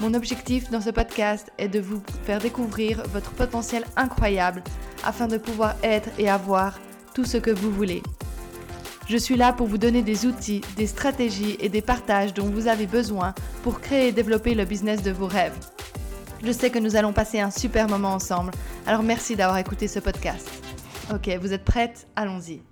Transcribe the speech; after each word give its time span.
Mon 0.00 0.14
objectif 0.14 0.70
dans 0.70 0.80
ce 0.80 0.88
podcast 0.88 1.52
est 1.58 1.68
de 1.68 1.78
vous 1.78 2.02
faire 2.24 2.38
découvrir 2.38 3.02
votre 3.08 3.32
potentiel 3.32 3.84
incroyable 3.96 4.62
afin 5.04 5.28
de 5.28 5.36
pouvoir 5.36 5.74
être 5.82 6.08
et 6.18 6.30
avoir 6.30 6.78
tout 7.14 7.26
ce 7.26 7.36
que 7.36 7.50
vous 7.50 7.70
voulez. 7.70 8.02
Je 9.08 9.18
suis 9.18 9.36
là 9.36 9.52
pour 9.52 9.66
vous 9.66 9.76
donner 9.76 10.02
des 10.02 10.24
outils, 10.24 10.62
des 10.76 10.86
stratégies 10.86 11.56
et 11.60 11.68
des 11.68 11.82
partages 11.82 12.32
dont 12.32 12.48
vous 12.48 12.66
avez 12.66 12.86
besoin 12.86 13.34
pour 13.62 13.80
créer 13.80 14.08
et 14.08 14.12
développer 14.12 14.54
le 14.54 14.64
business 14.64 15.02
de 15.02 15.10
vos 15.10 15.26
rêves. 15.26 15.58
Je 16.42 16.52
sais 16.52 16.70
que 16.70 16.78
nous 16.78 16.96
allons 16.96 17.12
passer 17.12 17.40
un 17.40 17.50
super 17.50 17.86
moment 17.86 18.14
ensemble, 18.14 18.52
alors 18.86 19.02
merci 19.02 19.36
d'avoir 19.36 19.58
écouté 19.58 19.86
ce 19.86 19.98
podcast. 19.98 20.48
Ok, 21.12 21.28
vous 21.42 21.52
êtes 21.52 21.64
prêtes? 21.64 22.06
Allons-y. 22.16 22.69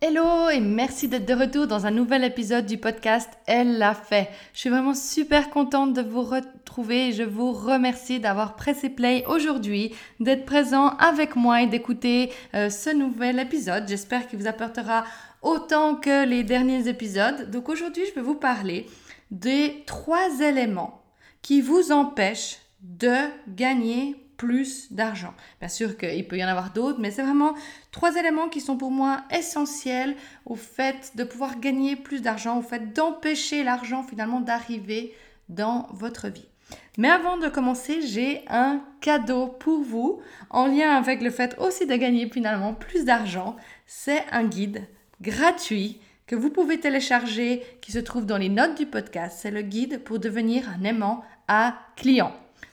Hello 0.00 0.48
et 0.48 0.60
merci 0.60 1.08
d'être 1.08 1.26
de 1.26 1.34
retour 1.34 1.66
dans 1.66 1.84
un 1.84 1.90
nouvel 1.90 2.22
épisode 2.22 2.66
du 2.66 2.78
podcast 2.78 3.28
Elle 3.48 3.78
l'a 3.78 3.94
fait. 3.94 4.28
Je 4.54 4.60
suis 4.60 4.70
vraiment 4.70 4.94
super 4.94 5.50
contente 5.50 5.92
de 5.92 6.02
vous 6.02 6.22
retrouver 6.22 7.08
et 7.08 7.12
je 7.12 7.24
vous 7.24 7.50
remercie 7.50 8.20
d'avoir 8.20 8.54
pressé 8.54 8.90
play 8.90 9.24
aujourd'hui, 9.26 9.92
d'être 10.20 10.44
présent 10.44 10.90
avec 10.98 11.34
moi 11.34 11.62
et 11.62 11.66
d'écouter 11.66 12.32
euh, 12.54 12.70
ce 12.70 12.90
nouvel 12.90 13.40
épisode. 13.40 13.88
J'espère 13.88 14.28
qu'il 14.28 14.38
vous 14.38 14.46
apportera 14.46 15.04
autant 15.42 15.96
que 15.96 16.24
les 16.24 16.44
derniers 16.44 16.86
épisodes. 16.86 17.50
Donc 17.50 17.68
aujourd'hui, 17.68 18.04
je 18.08 18.14
vais 18.14 18.24
vous 18.24 18.36
parler 18.36 18.86
des 19.32 19.82
trois 19.84 20.40
éléments 20.40 21.02
qui 21.42 21.60
vous 21.60 21.90
empêchent 21.90 22.58
de 22.82 23.16
gagner 23.48 24.14
plus 24.38 24.90
d'argent. 24.90 25.34
Bien 25.60 25.68
sûr 25.68 25.98
qu'il 25.98 26.26
peut 26.26 26.38
y 26.38 26.44
en 26.44 26.48
avoir 26.48 26.72
d'autres, 26.72 27.00
mais 27.00 27.10
c'est 27.10 27.22
vraiment 27.22 27.54
trois 27.90 28.16
éléments 28.16 28.48
qui 28.48 28.62
sont 28.62 28.78
pour 28.78 28.90
moi 28.90 29.24
essentiels 29.30 30.16
au 30.46 30.54
fait 30.54 31.12
de 31.16 31.24
pouvoir 31.24 31.60
gagner 31.60 31.96
plus 31.96 32.22
d'argent, 32.22 32.56
au 32.56 32.62
fait 32.62 32.94
d'empêcher 32.94 33.62
l'argent 33.64 34.02
finalement 34.02 34.40
d'arriver 34.40 35.12
dans 35.50 35.88
votre 35.90 36.28
vie. 36.28 36.48
Mais 36.96 37.10
avant 37.10 37.36
de 37.36 37.48
commencer, 37.48 38.00
j'ai 38.02 38.44
un 38.48 38.80
cadeau 39.00 39.46
pour 39.46 39.80
vous 39.82 40.20
en 40.50 40.66
lien 40.66 40.90
avec 40.96 41.20
le 41.20 41.30
fait 41.30 41.56
aussi 41.58 41.86
de 41.86 41.94
gagner 41.96 42.28
finalement 42.28 42.74
plus 42.74 43.04
d'argent. 43.04 43.56
C'est 43.86 44.24
un 44.30 44.44
guide 44.44 44.86
gratuit 45.20 46.00
que 46.26 46.36
vous 46.36 46.50
pouvez 46.50 46.78
télécharger 46.78 47.62
qui 47.80 47.90
se 47.90 47.98
trouve 47.98 48.26
dans 48.26 48.36
les 48.36 48.50
notes 48.50 48.76
du 48.76 48.86
podcast. 48.86 49.38
C'est 49.40 49.50
le 49.50 49.62
guide 49.62 50.04
pour 50.04 50.18
devenir 50.18 50.68
un 50.68 50.84
aimant 50.84 51.24
à 51.48 51.78
client. 51.96 52.32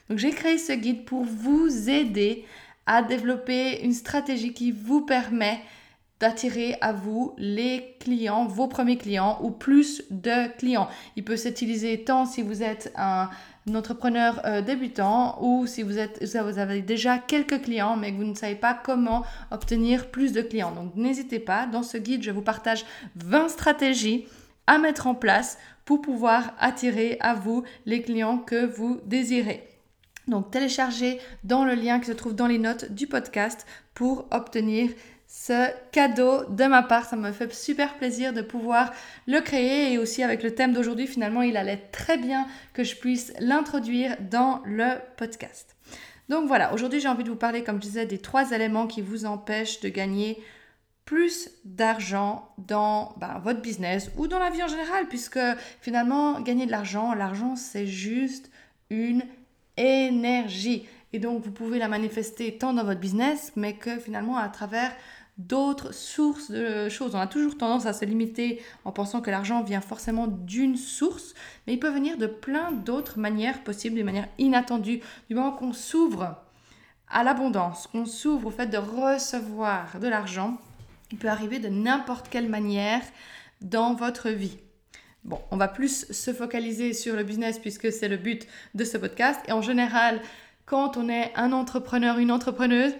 Donc 0.10 0.20
j'ai 0.20 0.32
créé 0.32 0.58
ce 0.58 0.74
guide 0.74 1.06
pour 1.06 1.24
vous 1.24 1.90
aider 1.90 2.46
à 2.86 3.02
développer 3.02 3.84
une 3.84 3.94
stratégie 3.94 4.54
qui 4.54 4.72
vous 4.72 5.02
permet 5.02 5.60
d'attirer 6.20 6.76
à 6.80 6.94
vous 6.94 7.34
les 7.38 7.98
clients, 8.00 8.46
vos 8.46 8.68
premiers 8.68 8.98
clients 8.98 9.38
ou 9.42 9.52
plus 9.52 10.04
de 10.12 10.48
clients. 10.58 10.88
Il 11.16 11.24
peut 11.24 11.36
s'utiliser 11.36 12.04
tant 12.04 12.26
si 12.26 12.42
vous 12.42 12.64
êtes 12.64 12.92
un, 12.96 13.30
entrepreneur 13.74 14.42
euh, 14.46 14.62
débutant 14.62 15.40
ou 15.42 15.66
si 15.66 15.82
vous, 15.82 15.98
êtes, 15.98 16.24
vous 16.24 16.60
avez 16.60 16.84
déjà 16.84 17.18
quelques 17.18 17.64
clients 17.64 17.98
mais 17.98 18.12
que 18.12 18.18
vous 18.18 18.24
ne 18.24 18.36
savez 18.36 18.54
pas 18.54 18.76
comment 18.76 19.26
obtenir 19.50 20.12
plus 20.12 20.34
de 20.34 20.42
clients. 20.42 20.72
Donc 20.72 20.96
n'hésitez 20.96 21.40
pas, 21.40 21.66
dans 21.66 21.82
ce 21.82 21.98
guide, 21.98 22.22
je 22.22 22.30
vous 22.30 22.44
partage 22.44 22.86
20 23.16 23.50
stratégies 23.50 24.28
à 24.68 24.78
mettre 24.78 25.08
en 25.08 25.16
place 25.16 25.58
pour 25.84 26.02
pouvoir 26.02 26.54
attirer 26.60 27.18
à 27.20 27.34
vous 27.34 27.64
les 27.88 28.04
clients 28.04 28.38
que 28.38 28.66
vous 28.66 29.00
désirez. 29.06 29.75
Donc 30.28 30.52
téléchargez 30.52 31.20
dans 31.44 31.66
le 31.66 31.76
lien 31.76 32.00
qui 32.00 32.08
se 32.08 32.12
trouve 32.12 32.36
dans 32.36 32.48
les 32.48 32.58
notes 32.58 32.92
du 32.92 33.08
podcast 33.08 33.66
pour 33.94 34.28
obtenir 34.32 34.90
ce 35.28 35.70
cadeau 35.92 36.46
de 36.46 36.66
ma 36.66 36.84
part. 36.84 37.06
Ça 37.06 37.16
me 37.16 37.32
fait 37.32 37.54
super 37.54 37.96
plaisir 37.98 38.34
de 38.34 38.42
pouvoir 38.42 38.92
le 39.28 39.40
créer 39.42 39.94
et 39.94 39.98
aussi 39.98 40.24
avec 40.24 40.44
le 40.44 40.54
thème 40.54 40.74
d'aujourd'hui, 40.74 41.08
finalement, 41.08 41.42
il 41.42 41.58
allait 41.58 41.90
très 41.92 42.18
bien 42.18 42.48
que 42.74 42.84
je 42.84 42.96
puisse 42.96 43.34
l'introduire 43.40 44.16
dans 44.32 44.62
le 44.66 44.94
podcast. 45.18 45.76
Donc 46.30 46.48
voilà, 46.48 46.74
aujourd'hui 46.74 47.00
j'ai 47.00 47.08
envie 47.08 47.24
de 47.24 47.30
vous 47.30 47.36
parler, 47.36 47.64
comme 47.64 47.78
je 47.78 47.88
disais, 47.88 48.06
des 48.06 48.18
trois 48.18 48.52
éléments 48.52 48.88
qui 48.88 49.02
vous 49.02 49.26
empêchent 49.26 49.80
de 49.82 49.90
gagner 49.90 50.42
plus 51.06 51.52
d'argent 51.66 52.50
dans 52.58 53.14
ben, 53.18 53.40
votre 53.44 53.62
business 53.62 54.10
ou 54.18 54.28
dans 54.28 54.40
la 54.40 54.50
vie 54.50 54.64
en 54.64 54.68
général, 54.68 55.08
puisque 55.08 55.40
finalement, 55.82 56.42
gagner 56.42 56.66
de 56.66 56.72
l'argent, 56.72 57.14
l'argent 57.14 57.56
c'est 57.56 57.86
juste 57.86 58.50
une 58.90 59.24
énergie. 59.78 60.86
Et 61.14 61.20
donc, 61.20 61.44
vous 61.44 61.52
pouvez 61.52 61.80
la 61.80 61.88
manifester 61.88 62.58
tant 62.58 62.74
dans 62.74 62.84
votre 62.84 63.00
business, 63.00 63.52
mais 63.56 63.74
que 63.74 63.98
finalement 64.00 64.38
à 64.38 64.50
travers 64.50 64.92
d'autres 65.38 65.94
sources 65.94 66.50
de 66.50 66.90
choses. 66.90 67.16
On 67.16 67.20
a 67.20 67.28
toujours 67.28 67.58
tendance 67.58 67.86
à 67.86 67.94
se 67.94 68.06
limiter 68.06 68.62
en 68.86 68.92
pensant 68.92 69.22
que 69.22 69.32
l'argent 69.32 69.64
vient 69.64 69.82
forcément 69.82 70.28
d'une 70.28 70.78
source, 70.78 71.34
mais 71.68 71.74
il 71.74 71.80
peut 71.80 71.90
venir 71.90 72.18
de 72.18 72.28
plein 72.28 72.72
d'autres 72.72 73.20
manières 73.20 73.64
possibles, 73.64 73.98
de 73.98 74.04
manière 74.04 74.30
inattendue. 74.38 75.02
Du 75.30 75.36
moment 75.36 75.52
qu'on 75.52 75.74
s'ouvre 75.74 76.38
à 77.10 77.24
l'abondance, 77.24 77.88
qu'on 77.88 78.06
s'ouvre 78.06 78.48
au 78.48 78.52
fait 78.52 78.68
de 78.68 78.78
recevoir 78.78 80.00
de 80.00 80.08
l'argent, 80.08 80.58
il 81.12 81.18
peut 81.18 81.28
arriver 81.28 81.60
de 81.60 81.70
n'importe 81.70 82.30
quelle 82.30 82.50
manière 82.50 83.04
dans 83.62 83.94
votre 83.94 84.30
vie. 84.30 84.58
Bon, 85.26 85.42
on 85.50 85.58
va 85.58 85.68
plus 85.68 86.06
se 86.12 86.34
focaliser 86.34 86.94
sur 86.94 87.16
le 87.16 87.24
business 87.24 87.58
puisque 87.58 87.92
c'est 87.92 88.08
le 88.08 88.18
but 88.18 88.46
de 88.76 88.84
ce 88.86 88.96
podcast. 88.96 89.40
Et 89.48 89.52
en 89.54 89.62
général, 89.62 90.22
quand 90.68 90.98
on 90.98 91.10
est 91.10 91.32
un 91.36 91.52
entrepreneur, 91.52 92.20
une 92.20 92.32
entrepreneuse, 92.32 92.94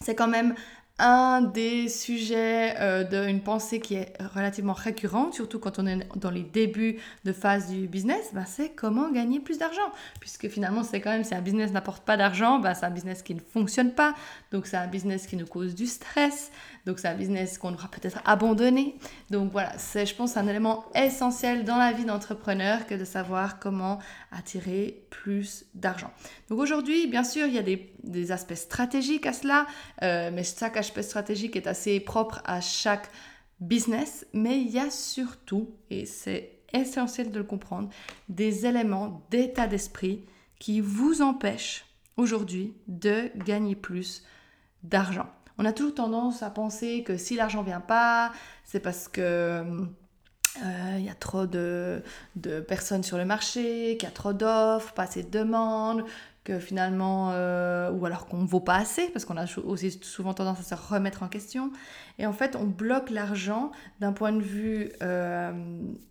c'est 0.00 0.16
quand 0.16 0.26
même 0.26 0.56
un 0.98 1.42
des 1.42 1.88
sujets 1.88 2.74
euh, 2.78 3.02
d'une 3.04 3.40
pensée 3.40 3.80
qui 3.80 3.94
est 3.94 4.16
relativement 4.34 4.72
récurrente, 4.72 5.34
surtout 5.34 5.58
quand 5.58 5.78
on 5.80 5.86
est 5.86 6.06
dans 6.16 6.30
les 6.30 6.42
débuts 6.42 7.00
de 7.24 7.32
phase 7.32 7.68
du 7.68 7.88
business, 7.88 8.30
bah, 8.32 8.44
c'est 8.46 8.70
comment 8.70 9.10
gagner 9.10 9.40
plus 9.40 9.58
d'argent. 9.58 9.90
Puisque 10.20 10.48
finalement, 10.48 10.84
c'est 10.84 11.00
quand 11.00 11.10
même, 11.10 11.24
si 11.24 11.34
un 11.34 11.40
business 11.40 11.72
n'apporte 11.72 12.04
pas 12.04 12.16
d'argent, 12.16 12.60
bah, 12.60 12.74
c'est 12.74 12.86
un 12.86 12.90
business 12.90 13.22
qui 13.22 13.34
ne 13.34 13.40
fonctionne 13.40 13.92
pas. 13.92 14.14
Donc, 14.52 14.66
c'est 14.66 14.76
un 14.76 14.86
business 14.86 15.26
qui 15.26 15.36
nous 15.36 15.46
cause 15.46 15.74
du 15.74 15.86
stress. 15.86 16.52
Donc, 16.86 16.98
c'est 16.98 17.08
un 17.08 17.14
business 17.14 17.56
qu'on 17.56 17.70
devra 17.70 17.88
peut-être 17.88 18.20
abandonner. 18.24 18.96
Donc, 19.30 19.50
voilà, 19.52 19.78
c'est, 19.78 20.04
je 20.04 20.14
pense, 20.14 20.36
un 20.36 20.46
élément 20.46 20.84
essentiel 20.94 21.64
dans 21.64 21.78
la 21.78 21.92
vie 21.92 22.04
d'entrepreneur 22.04 22.86
que 22.86 22.94
de 22.94 23.04
savoir 23.04 23.58
comment 23.58 23.98
attirer 24.30 25.06
plus 25.10 25.64
d'argent. 25.74 26.10
Donc, 26.48 26.58
aujourd'hui, 26.58 27.06
bien 27.06 27.24
sûr, 27.24 27.46
il 27.46 27.54
y 27.54 27.58
a 27.58 27.62
des, 27.62 28.32
aspects 28.32 28.54
stratégiques 28.54 29.26
à 29.26 29.32
cela, 29.32 29.66
euh, 30.02 30.30
mais 30.32 30.44
chaque 30.44 30.76
aspect 30.76 31.02
stratégique 31.02 31.56
est 31.56 31.66
assez 31.66 32.00
propre 32.00 32.42
à 32.44 32.60
chaque 32.60 33.08
business, 33.60 34.26
mais 34.32 34.60
il 34.60 34.70
y 34.70 34.78
a 34.78 34.90
surtout, 34.90 35.74
et 35.90 36.06
c'est 36.06 36.58
essentiel 36.72 37.30
de 37.30 37.38
le 37.38 37.44
comprendre, 37.44 37.88
des 38.28 38.66
éléments 38.66 39.24
d'état 39.30 39.66
d'esprit 39.66 40.24
qui 40.58 40.80
vous 40.80 41.22
empêchent 41.22 41.86
aujourd'hui 42.16 42.74
de 42.88 43.30
gagner 43.36 43.74
plus 43.74 44.24
d'argent. 44.82 45.28
On 45.58 45.64
a 45.64 45.72
toujours 45.72 45.94
tendance 45.94 46.42
à 46.42 46.50
penser 46.50 47.02
que 47.04 47.16
si 47.16 47.36
l'argent 47.36 47.62
vient 47.62 47.80
pas, 47.80 48.32
c'est 48.64 48.80
parce 48.80 49.08
que 49.08 49.62
il 50.56 50.62
euh, 50.64 51.00
y 51.00 51.08
a 51.08 51.14
trop 51.14 51.46
de, 51.46 52.02
de, 52.36 52.60
personnes 52.60 53.02
sur 53.02 53.18
le 53.18 53.24
marché, 53.24 53.96
qu'il 53.98 54.08
y 54.08 54.12
a 54.12 54.14
trop 54.14 54.32
d'offres, 54.32 54.92
pas 54.92 55.02
assez 55.04 55.24
de 55.24 55.30
demandes, 55.30 56.04
que 56.44 56.58
finalement, 56.58 57.30
euh, 57.32 57.90
ou 57.90 58.06
alors 58.06 58.26
qu'on 58.26 58.38
ne 58.38 58.46
vaut 58.46 58.60
pas 58.60 58.76
assez, 58.76 59.08
parce 59.08 59.24
qu'on 59.24 59.36
a 59.36 59.46
aussi 59.64 59.98
souvent 60.02 60.34
tendance 60.34 60.60
à 60.60 60.62
se 60.62 60.74
remettre 60.74 61.22
en 61.22 61.28
question. 61.28 61.72
Et 62.18 62.26
en 62.26 62.32
fait, 62.32 62.54
on 62.54 62.64
bloque 62.64 63.10
l'argent 63.10 63.72
d'un 64.00 64.12
point 64.12 64.30
de 64.30 64.42
vue 64.42 64.92
euh, 65.02 65.52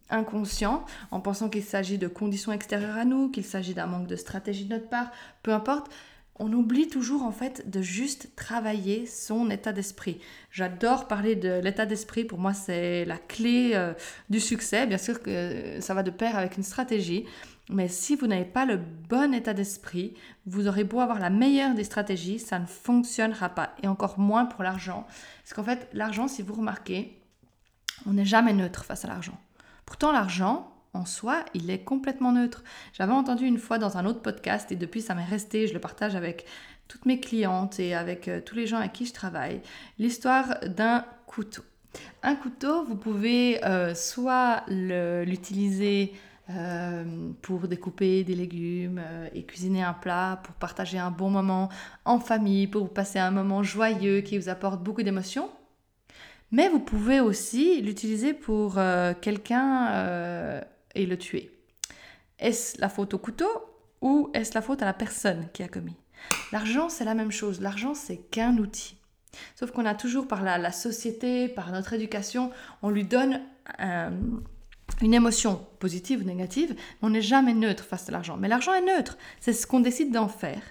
inconscient, 0.10 0.84
en 1.12 1.22
pensant 1.22 1.50
qu'il 1.50 1.64
s'agit 1.64 1.98
de 1.98 2.08
conditions 2.08 2.52
extérieures 2.52 2.98
à 2.98 3.06
nous, 3.06 3.30
qu'il 3.30 3.46
s'agit 3.46 3.74
d'un 3.74 3.86
manque 3.86 4.08
de 4.08 4.16
stratégie 4.16 4.66
de 4.66 4.74
notre 4.74 4.90
part, 4.90 5.12
peu 5.44 5.54
importe. 5.54 5.90
On 6.38 6.52
oublie 6.52 6.88
toujours 6.88 7.24
en 7.24 7.32
fait 7.32 7.70
de 7.70 7.82
juste 7.82 8.36
travailler 8.36 9.06
son 9.06 9.52
état 9.52 9.72
d'esprit. 9.72 10.20
J'adore 10.50 11.08
parler 11.08 11.36
de 11.36 11.60
l'état 11.60 11.86
d'esprit. 11.86 12.26
Pour 12.26 12.40
moi, 12.40 12.54
c'est 12.54 13.06
la 13.06 13.18
clé 13.18 13.72
euh, 13.76 13.94
du 14.32 14.40
succès. 14.40 14.88
Bien 14.88 14.98
sûr 14.98 15.22
que 15.22 15.78
ça 15.80 15.94
va 15.94 16.02
de 16.02 16.10
pair 16.10 16.36
avec 16.36 16.58
une 16.58 16.64
stratégie. 16.64 17.26
Mais 17.70 17.88
si 17.88 18.16
vous 18.16 18.28
n'avez 18.28 18.46
pas 18.46 18.66
le 18.66 18.78
bon 18.78 19.34
état 19.34 19.54
d'esprit, 19.54 20.16
vous 20.48 20.68
aurez 20.68 20.84
beau 20.84 21.00
avoir 21.00 21.20
la 21.20 21.30
meilleure 21.30 21.76
des 21.76 21.84
stratégies, 21.84 22.40
ça 22.40 22.60
ne 22.60 22.66
fonctionnera 22.66 23.50
pas. 23.50 23.76
Et 23.84 23.88
encore 23.88 24.20
moins 24.20 24.46
pour 24.46 24.64
l'argent. 24.64 25.06
Parce 25.44 25.54
qu'en 25.54 25.64
fait, 25.64 25.88
l'argent, 25.94 26.28
si 26.28 26.42
vous 26.42 26.56
remarquez, 26.56 27.22
on 28.08 28.14
n'est 28.14 28.26
jamais 28.26 28.54
neutre 28.54 28.86
face 28.86 29.06
à 29.06 29.08
l'argent. 29.08 29.40
Pourtant, 29.86 30.12
l'argent, 30.12 30.73
en 30.94 31.06
soi, 31.06 31.44
il 31.54 31.70
est 31.72 31.80
complètement 31.80 32.32
neutre. 32.32 32.64
J'avais 32.94 33.14
entendu 33.14 33.46
une 33.46 33.58
fois 33.58 33.80
dans 33.80 33.98
un 33.98 34.06
autre 34.06 34.22
podcast 34.22 34.72
et 34.72 34.76
depuis 34.76 35.02
ça 35.02 35.16
m'est 35.16 35.24
resté, 35.24 35.68
je 35.68 35.74
le 35.74 35.80
partage 35.80 36.16
avec 36.16 36.46
toutes 36.88 37.06
mes 37.06 37.20
clientes 37.20 37.80
et 37.80 37.96
avec 37.96 38.28
euh, 38.28 38.40
tous 38.40 38.56
les 38.56 38.68
gens 38.68 38.78
avec 38.78 38.94
qui 38.94 39.06
je 39.06 39.14
travaille 39.14 39.62
l'histoire 39.98 40.60
d'un 40.68 41.06
couteau. 41.26 41.64
Un 42.22 42.36
couteau, 42.36 42.84
vous 42.84 42.96
pouvez 42.96 43.64
euh, 43.66 43.96
soit 43.96 44.64
l'utiliser 44.68 46.14
euh, 46.50 47.32
pour 47.42 47.68
découper 47.68 48.24
des 48.24 48.36
légumes 48.36 49.02
et 49.34 49.44
cuisiner 49.44 49.84
un 49.84 49.94
plat, 49.94 50.42
pour 50.44 50.56
partager 50.56 50.98
un 50.98 51.12
bon 51.12 51.30
moment 51.30 51.70
en 52.06 52.20
famille, 52.20 52.68
pour 52.68 52.94
passer 52.94 53.20
un 53.20 53.32
moment 53.32 53.64
joyeux 53.64 54.22
qui 54.22 54.38
vous 54.38 54.50
apporte 54.50 54.84
beaucoup 54.84 55.04
d'émotions. 55.04 55.50
Mais 56.52 56.70
vous 56.70 56.80
pouvez 56.80 57.20
aussi 57.20 57.82
l'utiliser 57.82 58.34
pour 58.34 58.80
quelqu'un 59.22 60.64
et 60.96 61.06
le 61.06 61.18
tuer. 61.18 61.52
Est-ce 62.40 62.80
la 62.80 62.90
faute 62.90 63.14
au 63.14 63.18
couteau 63.18 63.50
ou 64.02 64.30
est-ce 64.34 64.54
la 64.54 64.62
faute 64.62 64.82
à 64.82 64.86
la 64.86 64.94
personne 64.94 65.48
qui 65.54 65.64
a 65.64 65.68
commis? 65.68 65.96
L'argent, 66.52 66.90
c'est 66.90 67.06
la 67.06 67.14
même 67.14 67.32
chose. 67.32 67.62
L'argent, 67.62 67.94
c'est 67.94 68.18
qu'un 68.18 68.58
outil. 68.58 68.98
Sauf 69.56 69.72
qu'on 69.72 69.86
a 69.86 69.96
toujours 69.96 70.28
par 70.28 70.44
la, 70.44 70.72
société, 70.72 71.48
par 71.48 71.72
notre 71.72 71.94
éducation, 71.94 72.52
on 72.82 72.90
lui 72.90 73.04
donne 73.04 73.42
euh, 73.80 74.10
une 75.02 75.14
émotion 75.14 75.66
positive 75.80 76.22
ou 76.22 76.24
négative, 76.24 76.76
on 77.02 77.10
n'est 77.10 77.22
jamais 77.22 77.54
neutre 77.54 77.84
face 77.84 78.10
à 78.10 78.12
l'argent. 78.12 78.38
Mais 78.38 78.48
l'argent 78.48 78.74
est 78.74 78.86
neutre, 78.86 79.18
c'est 79.40 79.54
ce 79.54 79.66
qu'on 79.66 79.80
décide 79.80 80.12
d'en 80.12 80.28
faire. 80.28 80.62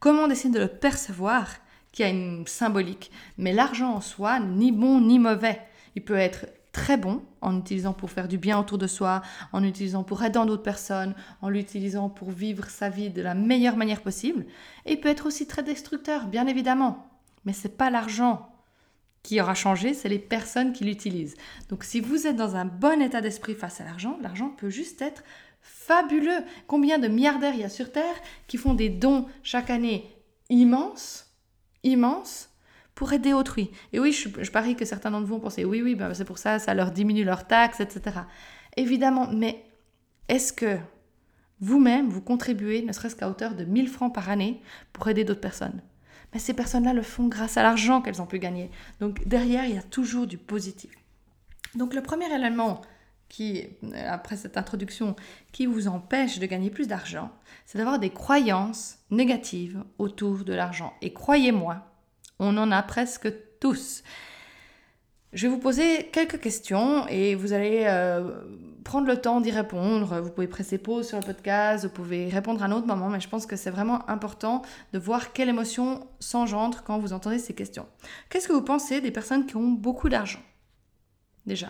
Comment 0.00 0.24
on 0.24 0.28
décide 0.28 0.52
de 0.52 0.60
le 0.60 0.68
percevoir 0.68 1.48
qui 1.92 2.02
a 2.02 2.08
une 2.08 2.46
symbolique? 2.46 3.10
Mais 3.38 3.52
l'argent 3.52 3.94
en 3.94 4.00
soi, 4.00 4.40
ni 4.40 4.72
bon 4.72 5.00
ni 5.00 5.18
mauvais. 5.18 5.60
Il 5.96 6.04
peut 6.04 6.14
être 6.14 6.46
très 6.72 6.96
bon 6.96 7.22
en 7.40 7.58
utilisant 7.58 7.92
pour 7.92 8.10
faire 8.10 8.28
du 8.28 8.38
bien 8.38 8.58
autour 8.58 8.78
de 8.78 8.86
soi, 8.86 9.22
en 9.52 9.62
utilisant 9.64 10.04
pour 10.04 10.22
aider 10.22 10.38
d'autres 10.46 10.62
personnes, 10.62 11.14
en 11.42 11.48
l'utilisant 11.48 12.08
pour 12.08 12.30
vivre 12.30 12.68
sa 12.68 12.88
vie 12.88 13.10
de 13.10 13.22
la 13.22 13.34
meilleure 13.34 13.76
manière 13.76 14.02
possible. 14.02 14.46
Et 14.86 14.96
peut 14.96 15.08
être 15.08 15.26
aussi 15.26 15.46
très 15.46 15.62
destructeur, 15.62 16.26
bien 16.26 16.46
évidemment. 16.46 17.06
Mais 17.44 17.52
c'est 17.52 17.76
pas 17.76 17.90
l'argent 17.90 18.50
qui 19.22 19.40
aura 19.40 19.54
changé, 19.54 19.92
c'est 19.94 20.08
les 20.08 20.18
personnes 20.18 20.72
qui 20.72 20.84
l'utilisent. 20.84 21.36
Donc 21.68 21.84
si 21.84 22.00
vous 22.00 22.26
êtes 22.26 22.36
dans 22.36 22.56
un 22.56 22.64
bon 22.64 23.02
état 23.02 23.20
d'esprit 23.20 23.54
face 23.54 23.80
à 23.80 23.84
l'argent, 23.84 24.18
l'argent 24.22 24.48
peut 24.48 24.70
juste 24.70 25.02
être 25.02 25.22
fabuleux. 25.60 26.42
Combien 26.66 26.98
de 26.98 27.08
milliardaires 27.08 27.54
il 27.54 27.60
y 27.60 27.64
a 27.64 27.68
sur 27.68 27.92
Terre 27.92 28.16
qui 28.46 28.56
font 28.56 28.74
des 28.74 28.88
dons 28.88 29.26
chaque 29.42 29.70
année 29.70 30.10
immenses, 30.48 31.26
immenses, 31.82 32.49
pour 33.00 33.14
aider 33.14 33.32
autrui. 33.32 33.70
Et 33.94 33.98
oui, 33.98 34.12
je, 34.12 34.50
parie 34.50 34.76
que 34.76 34.84
certains 34.84 35.10
d'entre 35.10 35.26
vous 35.26 35.36
ont 35.36 35.40
pensé, 35.40 35.64
oui, 35.64 35.80
oui, 35.80 35.94
ben 35.94 36.12
c'est 36.12 36.26
pour 36.26 36.36
ça, 36.36 36.58
ça 36.58 36.74
leur 36.74 36.90
diminue 36.90 37.24
leurs 37.24 37.46
taxes, 37.46 37.80
etc. 37.80 38.18
Évidemment, 38.76 39.26
mais 39.32 39.64
est-ce 40.28 40.52
que 40.52 40.76
vous-même, 41.60 42.10
vous 42.10 42.20
contribuez, 42.20 42.82
ne 42.82 42.92
serait-ce 42.92 43.16
qu'à 43.16 43.30
hauteur 43.30 43.54
de 43.54 43.64
1000 43.64 43.88
francs 43.88 44.14
par 44.14 44.28
année, 44.28 44.60
pour 44.92 45.08
aider 45.08 45.24
d'autres 45.24 45.40
personnes? 45.40 45.80
Mais 46.34 46.40
ces 46.40 46.52
personnes-là 46.52 46.92
le 46.92 47.00
font 47.00 47.26
grâce 47.26 47.56
à 47.56 47.62
l'argent 47.62 48.02
qu'elles 48.02 48.20
ont 48.20 48.26
pu 48.26 48.38
gagner. 48.38 48.70
Donc 49.00 49.26
derrière, 49.26 49.64
il 49.64 49.76
y 49.76 49.78
a 49.78 49.82
toujours 49.82 50.26
du 50.26 50.36
positif. 50.36 50.92
Donc 51.74 51.94
le 51.94 52.02
premier 52.02 52.30
élément 52.30 52.82
qui, 53.30 53.66
après 53.94 54.36
cette 54.36 54.58
introduction, 54.58 55.16
qui 55.52 55.64
vous 55.64 55.88
empêche 55.88 56.38
de 56.38 56.44
gagner 56.44 56.68
plus 56.68 56.86
d'argent, 56.86 57.30
c'est 57.64 57.78
d'avoir 57.78 57.98
des 57.98 58.10
croyances 58.10 58.98
négatives 59.10 59.82
autour 59.96 60.44
de 60.44 60.52
l'argent. 60.52 60.92
Et 61.00 61.14
croyez-moi, 61.14 61.86
on 62.40 62.56
en 62.56 62.72
a 62.72 62.82
presque 62.82 63.32
tous. 63.60 64.02
Je 65.32 65.46
vais 65.46 65.54
vous 65.54 65.60
poser 65.60 66.08
quelques 66.12 66.40
questions 66.40 67.06
et 67.06 67.36
vous 67.36 67.52
allez 67.52 67.84
euh, 67.86 68.42
prendre 68.82 69.06
le 69.06 69.20
temps 69.20 69.40
d'y 69.40 69.52
répondre. 69.52 70.20
Vous 70.20 70.30
pouvez 70.30 70.48
presser 70.48 70.78
pause 70.78 71.06
sur 71.06 71.18
le 71.20 71.24
podcast, 71.24 71.84
vous 71.84 71.90
pouvez 71.90 72.28
répondre 72.28 72.62
à 72.64 72.66
un 72.66 72.72
autre 72.72 72.88
moment, 72.88 73.08
mais 73.08 73.20
je 73.20 73.28
pense 73.28 73.46
que 73.46 73.54
c'est 73.54 73.70
vraiment 73.70 74.08
important 74.10 74.62
de 74.92 74.98
voir 74.98 75.32
quelle 75.32 75.48
émotion 75.48 76.08
s'engendre 76.18 76.82
quand 76.82 76.98
vous 76.98 77.12
entendez 77.12 77.38
ces 77.38 77.54
questions. 77.54 77.86
Qu'est-ce 78.28 78.48
que 78.48 78.52
vous 78.52 78.62
pensez 78.62 79.00
des 79.00 79.12
personnes 79.12 79.46
qui 79.46 79.56
ont 79.56 79.68
beaucoup 79.68 80.08
d'argent? 80.08 80.40
Déjà, 81.46 81.68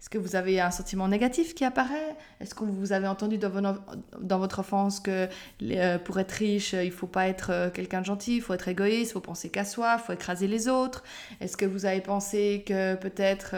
est-ce 0.00 0.10
que 0.10 0.18
vous 0.18 0.36
avez 0.36 0.60
un 0.60 0.70
sentiment 0.70 1.08
négatif 1.08 1.54
qui 1.54 1.64
apparaît? 1.64 2.16
Est-ce 2.40 2.54
que 2.54 2.64
vous 2.64 2.92
avez 2.92 3.06
entendu 3.06 3.38
dans, 3.38 4.38
votre 4.38 4.60
enfance 4.60 5.00
que 5.00 5.28
euh, 5.62 5.98
pour 5.98 6.18
être 6.18 6.32
riche, 6.32 6.72
il 6.72 6.86
ne 6.86 6.90
faut 6.90 7.06
pas 7.06 7.28
être 7.28 7.50
euh, 7.50 7.70
quelqu'un 7.70 8.00
de 8.00 8.06
gentil, 8.06 8.36
il 8.36 8.42
faut 8.42 8.54
être 8.54 8.68
égoïste, 8.68 9.10
il 9.10 9.14
faut 9.14 9.20
penser 9.20 9.48
qu'à 9.48 9.64
soi, 9.64 9.96
il 9.98 10.04
faut 10.04 10.12
écraser 10.12 10.46
les 10.46 10.68
autres? 10.68 11.02
Est-ce 11.40 11.56
que 11.56 11.66
vous 11.66 11.84
avez 11.86 12.00
pensé 12.00 12.64
que 12.66 12.94
peut-être 12.96 13.54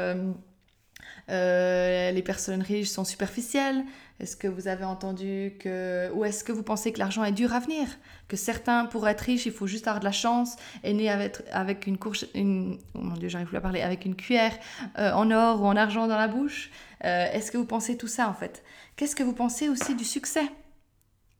euh, 1.30 2.10
les 2.10 2.22
personnes 2.22 2.62
riches 2.62 2.88
sont 2.88 3.04
superficielles? 3.04 3.84
Est-ce 4.20 4.36
que 4.36 4.46
vous 4.46 4.68
avez 4.68 4.84
entendu 4.84 5.54
que... 5.58 6.08
Ou 6.14 6.24
est-ce 6.24 6.44
que 6.44 6.52
vous 6.52 6.62
pensez 6.62 6.92
que 6.92 7.00
l'argent 7.00 7.24
est 7.24 7.32
dur 7.32 7.52
à 7.52 7.58
venir? 7.58 7.86
Que 8.28 8.36
certains, 8.36 8.86
pour 8.86 9.08
être 9.08 9.22
riches, 9.22 9.46
il 9.46 9.52
faut 9.52 9.66
juste 9.66 9.88
avoir 9.88 9.98
de 9.98 10.04
la 10.04 10.12
chance 10.12 10.56
et 10.84 10.94
né 10.94 11.10
avec, 11.10 11.86
une. 11.86 11.98
Une... 12.34 12.78
Oh 12.94 12.98
mon 13.00 13.14
Dieu, 13.16 13.28
à 13.34 13.60
parler. 13.60 13.82
Avec 13.82 14.04
une 14.04 14.14
cuillère 14.14 14.56
euh, 14.98 15.12
en 15.12 15.30
or 15.32 15.62
ou 15.62 15.66
en 15.66 15.76
argent 15.76 16.06
dans 16.06 16.16
la 16.16 16.28
bouche 16.28 16.70
euh, 17.04 17.26
Est-ce 17.32 17.50
que 17.50 17.58
vous 17.58 17.66
pensez 17.66 17.96
tout 17.96 18.06
ça, 18.06 18.28
en 18.28 18.34
fait? 18.34 18.62
Qu'est-ce 18.94 19.16
que 19.16 19.24
vous 19.24 19.34
pensez 19.34 19.68
aussi 19.68 19.96
du 19.96 20.04
succès 20.04 20.48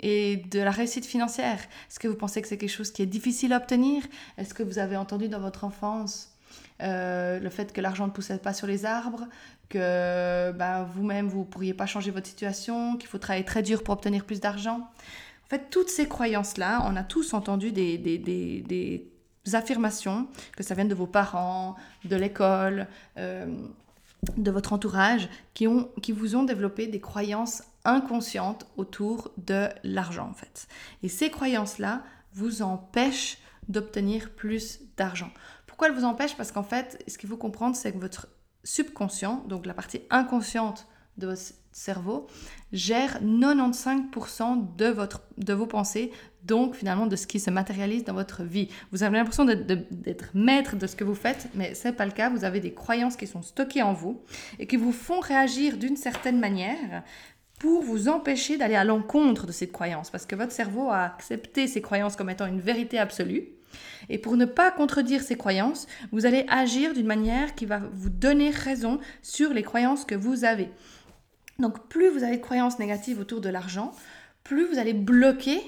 et 0.01 0.37
de 0.37 0.59
la 0.59 0.73
réussite 0.73 1.07
financière? 1.07 1.61
Est-ce 1.89 2.01
que 2.01 2.09
vous 2.09 2.17
pensez 2.17 2.43
que 2.43 2.49
c'est 2.49 2.59
quelque 2.59 2.69
chose 2.71 2.91
qui 2.91 3.03
est 3.03 3.07
difficile 3.07 3.53
à 3.53 3.59
obtenir? 3.59 4.03
Est-ce 4.37 4.53
que 4.53 4.65
vous 4.65 4.81
avez 4.81 4.97
entendu 4.97 5.29
dans 5.29 5.41
votre 5.41 5.63
enfance 5.63 6.34
euh, 6.83 7.39
le 7.39 7.51
fait 7.51 7.73
que 7.73 7.81
l'argent 7.81 8.07
ne 8.07 8.13
poussait 8.13 8.39
pas 8.39 8.53
sur 8.53 8.67
les 8.67 8.85
arbres, 8.85 9.27
que 9.69 10.53
bah, 10.53 10.87
vous-même, 10.95 11.29
vous 11.29 11.41
ne 11.41 11.45
pourriez 11.45 11.75
pas 11.75 11.87
changer 11.87 12.11
votre 12.11 12.27
situation, 12.27 12.97
qu'il 12.97 13.09
faut 13.09 13.19
travailler 13.19 13.45
très 13.45 13.63
dur 13.63 13.83
pour 13.83 13.95
obtenir 13.95 14.25
plus 14.25 14.41
d'argent. 14.41 14.91
En 15.45 15.49
fait, 15.49 15.71
toutes 15.71 15.91
ces 15.91 16.09
croyances-là, 16.09 16.83
on 16.87 16.97
a 16.97 17.03
tous 17.03 17.35
entendu 17.35 17.71
des, 17.73 17.99
des, 17.99 18.19
des, 18.19 18.61
des, 18.63 19.11
affirmations, 19.53 20.27
que 20.57 20.63
ça 20.63 20.75
vienne 20.75 20.89
de 20.89 20.95
vos 20.95 21.07
parents, 21.07 21.77
de 22.07 22.17
l'école, 22.17 22.87
euh, 23.19 23.47
de 24.39 24.51
votre 24.51 24.73
entourage, 24.73 25.29
qui, 25.53 25.69
ont, 25.69 25.91
qui 26.01 26.13
vous 26.13 26.35
ont 26.35 26.45
développé 26.45 26.87
des 26.87 27.01
croyances 27.01 27.63
inconscientes 27.85 28.67
autour 28.79 29.33
de 29.37 29.69
l'argent, 29.83 30.29
en 30.31 30.35
fait. 30.35 30.67
Et 31.03 31.09
ces 31.09 31.31
croyances-là 31.31 32.03
vous 32.33 32.63
empêchent 32.63 33.37
d'obtenir 33.69 34.31
plus 34.31 34.81
d'argent. 34.97 35.31
Pourquoi 35.85 36.01
vous 36.01 36.07
empêchent 36.07 36.37
Parce 36.39 36.51
qu'en 36.51 36.63
fait, 36.63 37.05
ce 37.07 37.19
qu'il 37.19 37.29
faut 37.29 37.37
comprendre, 37.37 37.77
c'est 37.77 37.93
que 37.93 37.99
votre 37.99 38.29
subconscient, 38.63 39.45
donc 39.49 39.67
la 39.67 39.75
partie 39.75 40.01
inconsciente 40.09 40.87
de 41.19 41.27
votre 41.27 41.43
cerveau, 41.73 42.27
gère 42.73 43.23
95% 43.23 44.77
de, 44.77 44.87
votre, 44.87 45.21
de 45.37 45.53
vos 45.53 45.67
pensées, 45.67 46.11
donc 46.43 46.75
finalement 46.75 47.07
de 47.07 47.17
ce 47.17 47.27
qui 47.27 47.39
se 47.39 47.51
matérialise 47.51 48.03
dans 48.03 48.15
votre 48.15 48.45
vie. 48.45 48.71
Vous 48.93 49.03
avez 49.03 49.19
l'impression 49.19 49.45
d'être 49.45 50.31
maître 50.33 50.77
de 50.77 50.87
ce 50.87 50.97
que 50.97 51.05
vous 51.05 51.15
faites, 51.15 51.51
mais 51.55 51.75
ce 51.75 51.89
n'est 51.89 51.95
pas 51.95 52.07
le 52.07 52.13
cas. 52.13 52.31
Vous 52.31 52.45
avez 52.45 52.61
des 52.61 52.73
croyances 52.73 53.17
qui 53.17 53.27
sont 53.27 53.43
stockées 53.43 53.83
en 53.83 53.93
vous 53.93 54.23
et 54.59 54.67
qui 54.67 54.77
vous 54.77 54.91
font 54.91 55.21
réagir 55.21 55.77
d'une 55.77 55.99
certaine 55.99 56.41
manière 56.41 57.03
pour 57.59 57.83
vous 57.83 58.09
empêcher 58.09 58.57
d'aller 58.57 58.75
à 58.75 58.85
l'encontre 58.85 59.47
de 59.47 59.53
cette 59.53 59.73
croyance, 59.73 60.09
parce 60.09 60.25
que 60.25 60.35
votre 60.35 60.53
cerveau 60.53 60.89
a 60.89 61.03
accepté 61.03 61.67
ces 61.67 61.83
croyances 61.83 62.17
comme 62.17 62.31
étant 62.31 62.47
une 62.47 62.61
vérité 62.61 62.99
absolue. 62.99 63.51
Et 64.09 64.19
pour 64.19 64.37
ne 64.37 64.45
pas 64.45 64.71
contredire 64.71 65.23
ces 65.23 65.37
croyances, 65.37 65.87
vous 66.13 66.27
allez 66.27 66.45
agir 66.49 66.95
d'une 66.95 67.07
manière 67.07 67.55
qui 67.55 67.67
va 67.67 67.81
vous 67.93 68.11
donner 68.11 68.51
raison 68.51 68.99
sur 69.23 69.53
les 69.53 69.63
croyances 69.63 70.05
que 70.05 70.15
vous 70.15 70.45
avez. 70.45 70.71
Donc 71.59 71.89
plus 71.89 72.09
vous 72.09 72.25
avez 72.25 72.37
de 72.37 72.43
croyances 72.43 72.79
négatives 72.79 73.21
autour 73.21 73.41
de 73.41 73.49
l'argent, 73.49 73.93
plus 74.43 74.67
vous 74.67 74.79
allez 74.79 74.93
bloquer 74.93 75.61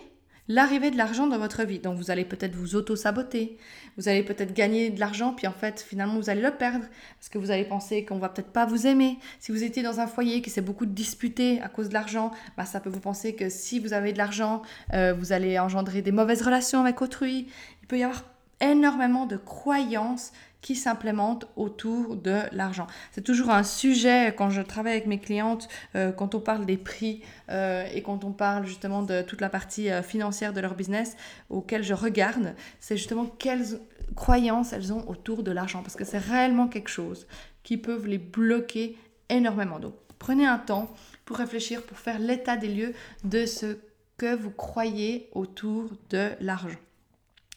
l'arrivée 0.49 0.91
de 0.91 0.97
l'argent 0.97 1.27
dans 1.27 1.39
votre 1.39 1.65
vie. 1.65 1.79
Donc 1.79 1.97
vous 1.97 2.11
allez 2.11 2.25
peut-être 2.25 2.55
vous 2.55 2.77
auto-saboter, 2.77 3.57
vous 3.97 4.09
allez 4.09 4.23
peut-être 4.23 4.55
gagner 4.55 4.91
de 4.91 5.01
l'argent, 5.01 5.33
puis 5.33 5.47
en 5.47 5.53
fait 5.53 5.81
finalement 5.81 6.17
vous 6.17 6.31
allez 6.31 6.43
le 6.43 6.53
perdre, 6.53 6.87
parce 7.19 7.29
que 7.29 7.39
vous 7.39 7.51
allez 7.51 7.65
penser 7.65 8.05
qu'on 8.05 8.19
va 8.19 8.29
peut-être 8.29 8.53
pas 8.53 8.67
vous 8.67 8.87
aimer. 8.87 9.19
Si 9.41 9.53
vous 9.53 9.65
étiez 9.65 9.83
dans 9.83 10.01
un 10.01 10.07
foyer 10.07 10.43
qui 10.43 10.51
s'est 10.51 10.61
beaucoup 10.61 10.87
disputé 10.87 11.61
à 11.63 11.69
cause 11.69 11.89
de 11.89 11.95
l'argent, 11.95 12.31
bah, 12.57 12.65
ça 12.65 12.81
peut 12.81 12.91
vous 12.91 13.01
penser 13.01 13.35
que 13.35 13.49
si 13.49 13.81
vous 13.81 13.93
avez 13.93 14.13
de 14.13 14.19
l'argent, 14.19 14.63
euh, 14.93 15.15
vous 15.15 15.33
allez 15.33 15.59
engendrer 15.59 16.03
des 16.03 16.13
mauvaises 16.13 16.43
relations 16.43 16.81
avec 16.81 17.03
autrui. 17.03 17.49
Il 17.87 17.89
peut 17.89 17.99
y 17.99 18.03
avoir 18.03 18.25
énormément 18.61 19.27
de 19.27 19.37
croyances 19.37 20.33
qui 20.61 20.75
s'implémentent 20.75 21.47
autour 21.55 22.17
de 22.17 22.41
l'argent. 22.51 22.89
C'est 23.13 23.23
toujours 23.23 23.51
un 23.51 23.63
sujet 23.63 24.35
quand 24.37 24.51
je 24.51 24.61
travaille 24.61 24.95
avec 24.95 25.07
mes 25.07 25.21
clientes, 25.21 25.69
euh, 25.95 26.11
quand 26.11 26.35
on 26.35 26.41
parle 26.41 26.67
des 26.67 26.79
prix 26.79 27.23
euh, 27.49 27.87
et 27.95 28.03
quand 28.03 28.25
on 28.25 28.33
parle 28.33 28.67
justement 28.67 29.05
de 29.05 29.23
toute 29.23 29.41
la 29.41 29.51
partie 29.51 29.89
euh, 29.89 30.03
financière 30.03 30.53
de 30.53 30.59
leur 30.59 30.75
business 30.75 31.17
auquel 31.49 31.85
je 31.85 31.95
regarde, 31.95 32.57
c'est 32.81 32.97
justement 32.97 33.27
quelles 33.27 33.79
croyances 34.17 34.73
elles 34.73 34.93
ont 34.93 35.09
autour 35.09 35.45
de 35.45 35.53
l'argent 35.53 35.83
parce 35.83 35.95
que 35.95 36.05
c'est 36.05 36.19
réellement 36.19 36.67
quelque 36.67 36.91
chose 36.91 37.29
qui 37.63 37.77
peut 37.77 38.03
les 38.05 38.19
bloquer 38.19 38.99
énormément. 39.29 39.79
Donc 39.79 39.95
prenez 40.19 40.47
un 40.47 40.59
temps 40.59 40.93
pour 41.25 41.37
réfléchir, 41.37 41.83
pour 41.83 41.99
faire 41.99 42.19
l'état 42.19 42.57
des 42.57 42.75
lieux 42.75 42.95
de 43.23 43.47
ce 43.47 43.79
que 44.17 44.35
vous 44.35 44.51
croyez 44.51 45.29
autour 45.33 45.91
de 46.11 46.31
l'argent. 46.41 46.86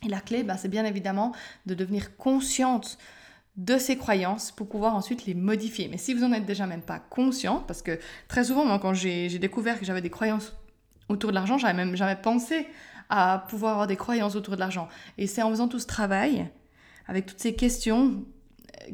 Et 0.03 0.07
la 0.07 0.21
clé, 0.21 0.43
bah, 0.43 0.57
c'est 0.57 0.69
bien 0.69 0.85
évidemment 0.85 1.33
de 1.65 1.73
devenir 1.73 2.15
consciente 2.17 2.97
de 3.57 3.77
ces 3.77 3.97
croyances 3.97 4.51
pour 4.51 4.69
pouvoir 4.69 4.95
ensuite 4.95 5.25
les 5.25 5.33
modifier. 5.33 5.89
Mais 5.89 5.97
si 5.97 6.13
vous 6.13 6.21
n'en 6.21 6.31
êtes 6.31 6.45
déjà 6.45 6.65
même 6.65 6.81
pas 6.81 6.99
conscient, 6.99 7.63
parce 7.67 7.81
que 7.81 7.99
très 8.29 8.45
souvent, 8.45 8.65
moi, 8.65 8.79
quand 8.79 8.93
j'ai 8.93 9.37
découvert 9.39 9.77
que 9.77 9.85
j'avais 9.85 10.01
des 10.01 10.09
croyances 10.09 10.55
autour 11.09 11.31
de 11.31 11.35
l'argent, 11.35 11.57
j'avais 11.57 11.73
même 11.73 11.95
jamais 11.95 12.15
pensé 12.15 12.67
à 13.09 13.45
pouvoir 13.49 13.73
avoir 13.73 13.87
des 13.87 13.97
croyances 13.97 14.35
autour 14.35 14.55
de 14.55 14.59
l'argent. 14.59 14.87
Et 15.17 15.27
c'est 15.27 15.41
en 15.41 15.49
faisant 15.49 15.67
tout 15.67 15.79
ce 15.79 15.87
travail, 15.87 16.47
avec 17.07 17.25
toutes 17.25 17.39
ces 17.39 17.55
questions, 17.55 18.23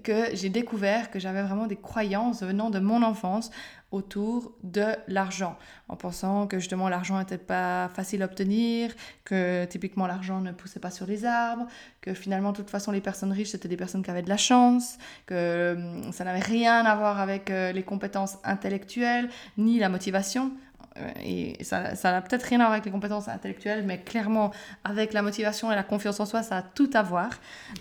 que 0.03 0.35
j'ai 0.35 0.49
découvert 0.49 1.11
que 1.11 1.19
j'avais 1.19 1.43
vraiment 1.43 1.67
des 1.67 1.75
croyances 1.75 2.41
venant 2.41 2.69
de 2.69 2.79
mon 2.79 3.03
enfance 3.03 3.51
autour 3.95 4.53
de 4.63 4.85
l'argent, 5.07 5.57
en 5.87 5.95
pensant 5.95 6.47
que 6.47 6.59
justement 6.59 6.89
l'argent 6.89 7.17
n'était 7.17 7.37
pas 7.37 7.89
facile 7.89 8.21
à 8.21 8.25
obtenir, 8.25 8.93
que 9.23 9.65
typiquement 9.65 10.07
l'argent 10.07 10.41
ne 10.41 10.51
poussait 10.51 10.79
pas 10.79 10.91
sur 10.91 11.05
les 11.05 11.25
arbres, 11.25 11.65
que 12.01 12.13
finalement 12.13 12.51
de 12.51 12.57
toute 12.57 12.69
façon 12.69 12.91
les 12.91 13.01
personnes 13.01 13.31
riches 13.31 13.49
c'était 13.49 13.67
des 13.67 13.77
personnes 13.77 14.03
qui 14.03 14.11
avaient 14.11 14.21
de 14.21 14.29
la 14.29 14.37
chance, 14.37 14.97
que 15.25 15.75
hum, 15.75 16.11
ça 16.11 16.23
n'avait 16.23 16.39
rien 16.39 16.85
à 16.85 16.95
voir 16.95 17.19
avec 17.19 17.49
euh, 17.49 17.71
les 17.71 17.83
compétences 17.83 18.37
intellectuelles 18.43 19.29
ni 19.57 19.79
la 19.79 19.89
motivation. 19.89 20.51
Euh, 20.97 21.09
et 21.23 21.63
ça 21.63 21.93
n'a 22.03 22.21
peut-être 22.21 22.43
rien 22.43 22.59
à 22.59 22.63
voir 22.63 22.73
avec 22.73 22.85
les 22.85 22.91
compétences 22.91 23.27
intellectuelles, 23.27 23.83
mais 23.85 23.99
clairement 23.99 24.51
avec 24.83 25.13
la 25.13 25.21
motivation 25.21 25.71
et 25.71 25.75
la 25.75 25.83
confiance 25.83 26.19
en 26.19 26.25
soi, 26.25 26.43
ça 26.43 26.57
a 26.57 26.61
tout 26.61 26.89
à 26.93 27.01
voir. 27.01 27.29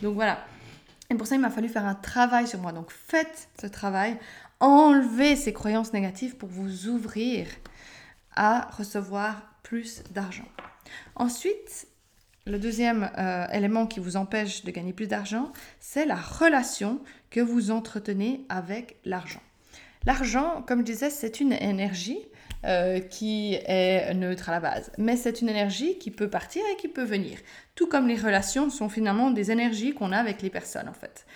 Donc 0.02 0.14
voilà. 0.14 0.38
Et 1.10 1.14
pour 1.14 1.26
ça, 1.26 1.34
il 1.34 1.40
m'a 1.40 1.50
fallu 1.50 1.68
faire 1.68 1.84
un 1.84 1.94
travail 1.94 2.46
sur 2.46 2.58
moi. 2.60 2.72
Donc 2.72 2.90
faites 2.90 3.48
ce 3.60 3.66
travail 3.66 4.18
enlevez 4.60 5.36
ces 5.36 5.52
croyances 5.52 5.92
négatives 5.92 6.36
pour 6.36 6.48
vous 6.48 6.88
ouvrir 6.88 7.46
à 8.34 8.68
recevoir 8.76 9.54
plus 9.62 10.02
d'argent. 10.10 10.48
Ensuite, 11.16 11.88
le 12.46 12.58
deuxième 12.58 13.10
euh, 13.16 13.46
élément 13.52 13.86
qui 13.86 14.00
vous 14.00 14.16
empêche 14.16 14.64
de 14.64 14.70
gagner 14.70 14.92
plus 14.92 15.06
d'argent, 15.06 15.52
c'est 15.80 16.04
la 16.04 16.16
relation 16.16 17.00
que 17.30 17.40
vous 17.40 17.70
entretenez 17.70 18.44
avec 18.48 18.96
l'argent. 19.04 19.40
L'argent, 20.04 20.62
comme 20.66 20.80
je 20.80 20.84
disais, 20.84 21.10
c'est 21.10 21.40
une 21.40 21.54
énergie 21.54 22.18
euh, 22.66 23.00
qui 23.00 23.54
est 23.54 24.12
neutre 24.14 24.50
à 24.50 24.52
la 24.52 24.60
base, 24.60 24.92
mais 24.98 25.16
c'est 25.16 25.40
une 25.40 25.48
énergie 25.48 25.98
qui 25.98 26.10
peut 26.10 26.28
partir 26.28 26.62
et 26.72 26.76
qui 26.76 26.88
peut 26.88 27.04
venir. 27.04 27.38
Tout 27.74 27.86
comme 27.86 28.08
les 28.08 28.16
relations 28.16 28.68
sont 28.68 28.88
finalement 28.88 29.30
des 29.30 29.50
énergies 29.50 29.94
qu'on 29.94 30.12
a 30.12 30.18
avec 30.18 30.42
les 30.42 30.50
personnes 30.50 30.88
en 30.88 30.94
fait. 30.94 31.26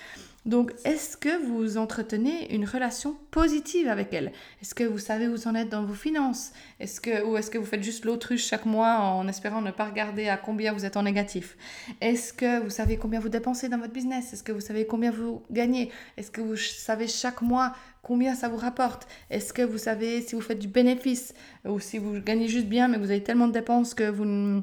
Donc, 0.48 0.72
est-ce 0.86 1.18
que 1.18 1.44
vous 1.46 1.76
entretenez 1.76 2.54
une 2.54 2.64
relation 2.64 3.18
positive 3.30 3.86
avec 3.86 4.14
elle? 4.14 4.32
Est-ce 4.62 4.74
que 4.74 4.82
vous 4.82 4.96
savez 4.96 5.28
où 5.28 5.32
vous 5.32 5.46
en 5.46 5.54
êtes 5.54 5.68
dans 5.68 5.84
vos 5.84 5.92
finances? 5.92 6.52
Est-ce 6.80 7.02
que, 7.02 7.22
Ou 7.22 7.36
est-ce 7.36 7.50
que 7.50 7.58
vous 7.58 7.66
faites 7.66 7.82
juste 7.82 8.06
l'autruche 8.06 8.46
chaque 8.46 8.64
mois 8.64 8.98
en 8.98 9.28
espérant 9.28 9.60
ne 9.60 9.72
pas 9.72 9.84
regarder 9.84 10.30
à 10.30 10.38
combien 10.38 10.72
vous 10.72 10.86
êtes 10.86 10.96
en 10.96 11.02
négatif? 11.02 11.58
Est-ce 12.00 12.32
que 12.32 12.60
vous 12.60 12.70
savez 12.70 12.96
combien 12.96 13.20
vous 13.20 13.28
dépensez 13.28 13.68
dans 13.68 13.76
votre 13.76 13.92
business? 13.92 14.32
Est-ce 14.32 14.42
que 14.42 14.52
vous 14.52 14.62
savez 14.62 14.86
combien 14.86 15.10
vous 15.10 15.42
gagnez? 15.50 15.92
Est-ce 16.16 16.30
que 16.30 16.40
vous 16.40 16.56
savez 16.56 17.08
chaque 17.08 17.42
mois 17.42 17.74
combien 18.02 18.34
ça 18.34 18.48
vous 18.48 18.56
rapporte? 18.56 19.06
Est-ce 19.28 19.52
que 19.52 19.60
vous 19.60 19.76
savez 19.76 20.22
si 20.22 20.34
vous 20.34 20.40
faites 20.40 20.60
du 20.60 20.68
bénéfice 20.68 21.34
ou 21.66 21.78
si 21.78 21.98
vous 21.98 22.22
gagnez 22.22 22.48
juste 22.48 22.68
bien 22.68 22.88
mais 22.88 22.96
vous 22.96 23.10
avez 23.10 23.22
tellement 23.22 23.48
de 23.48 23.52
dépenses 23.52 23.92
que 23.92 24.08
vous 24.08 24.24
ne, 24.24 24.62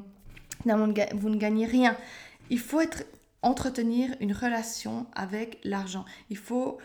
vous 0.64 1.30
ne 1.30 1.36
gagnez 1.36 1.66
rien? 1.66 1.96
Il 2.50 2.58
faut 2.58 2.80
être 2.80 3.04
entretenir 3.42 4.14
une 4.20 4.32
relation 4.32 5.06
avec 5.14 5.58
l'argent. 5.64 6.04
Il 6.30 6.36
faut, 6.36 6.78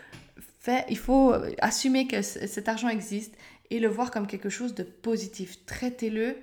faire, 0.60 0.84
il 0.88 0.98
faut 0.98 1.34
assumer 1.60 2.06
que 2.06 2.22
cet 2.22 2.68
argent 2.68 2.88
existe 2.88 3.34
et 3.70 3.80
le 3.80 3.88
voir 3.88 4.10
comme 4.10 4.26
quelque 4.26 4.50
chose 4.50 4.74
de 4.74 4.82
positif. 4.82 5.64
Traitez-le 5.66 6.36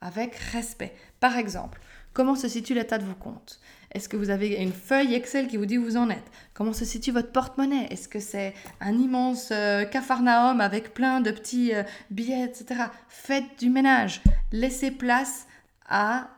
avec 0.00 0.34
respect. 0.34 0.94
Par 1.18 1.38
exemple, 1.38 1.80
comment 2.12 2.36
se 2.36 2.46
situe 2.46 2.74
l'état 2.74 2.98
de 2.98 3.04
vos 3.04 3.14
comptes? 3.14 3.58
Est-ce 3.92 4.08
que 4.08 4.16
vous 4.16 4.30
avez 4.30 4.56
une 4.56 4.72
feuille 4.72 5.14
Excel 5.14 5.46
qui 5.46 5.56
vous 5.56 5.66
dit 5.66 5.78
où 5.78 5.84
vous 5.84 5.96
en 5.96 6.10
êtes? 6.10 6.30
Comment 6.52 6.72
se 6.72 6.84
situe 6.84 7.12
votre 7.12 7.30
porte-monnaie? 7.30 7.86
Est-ce 7.90 8.08
que 8.08 8.18
c'est 8.18 8.52
un 8.80 8.98
immense 8.98 9.50
euh, 9.52 9.84
cafarnaum 9.84 10.60
avec 10.60 10.92
plein 10.92 11.20
de 11.20 11.30
petits 11.30 11.72
euh, 11.72 11.84
billets, 12.10 12.44
etc. 12.44 12.86
Faites 13.08 13.58
du 13.58 13.70
ménage. 13.70 14.20
Laissez 14.52 14.90
place 14.90 15.46
à 15.88 16.28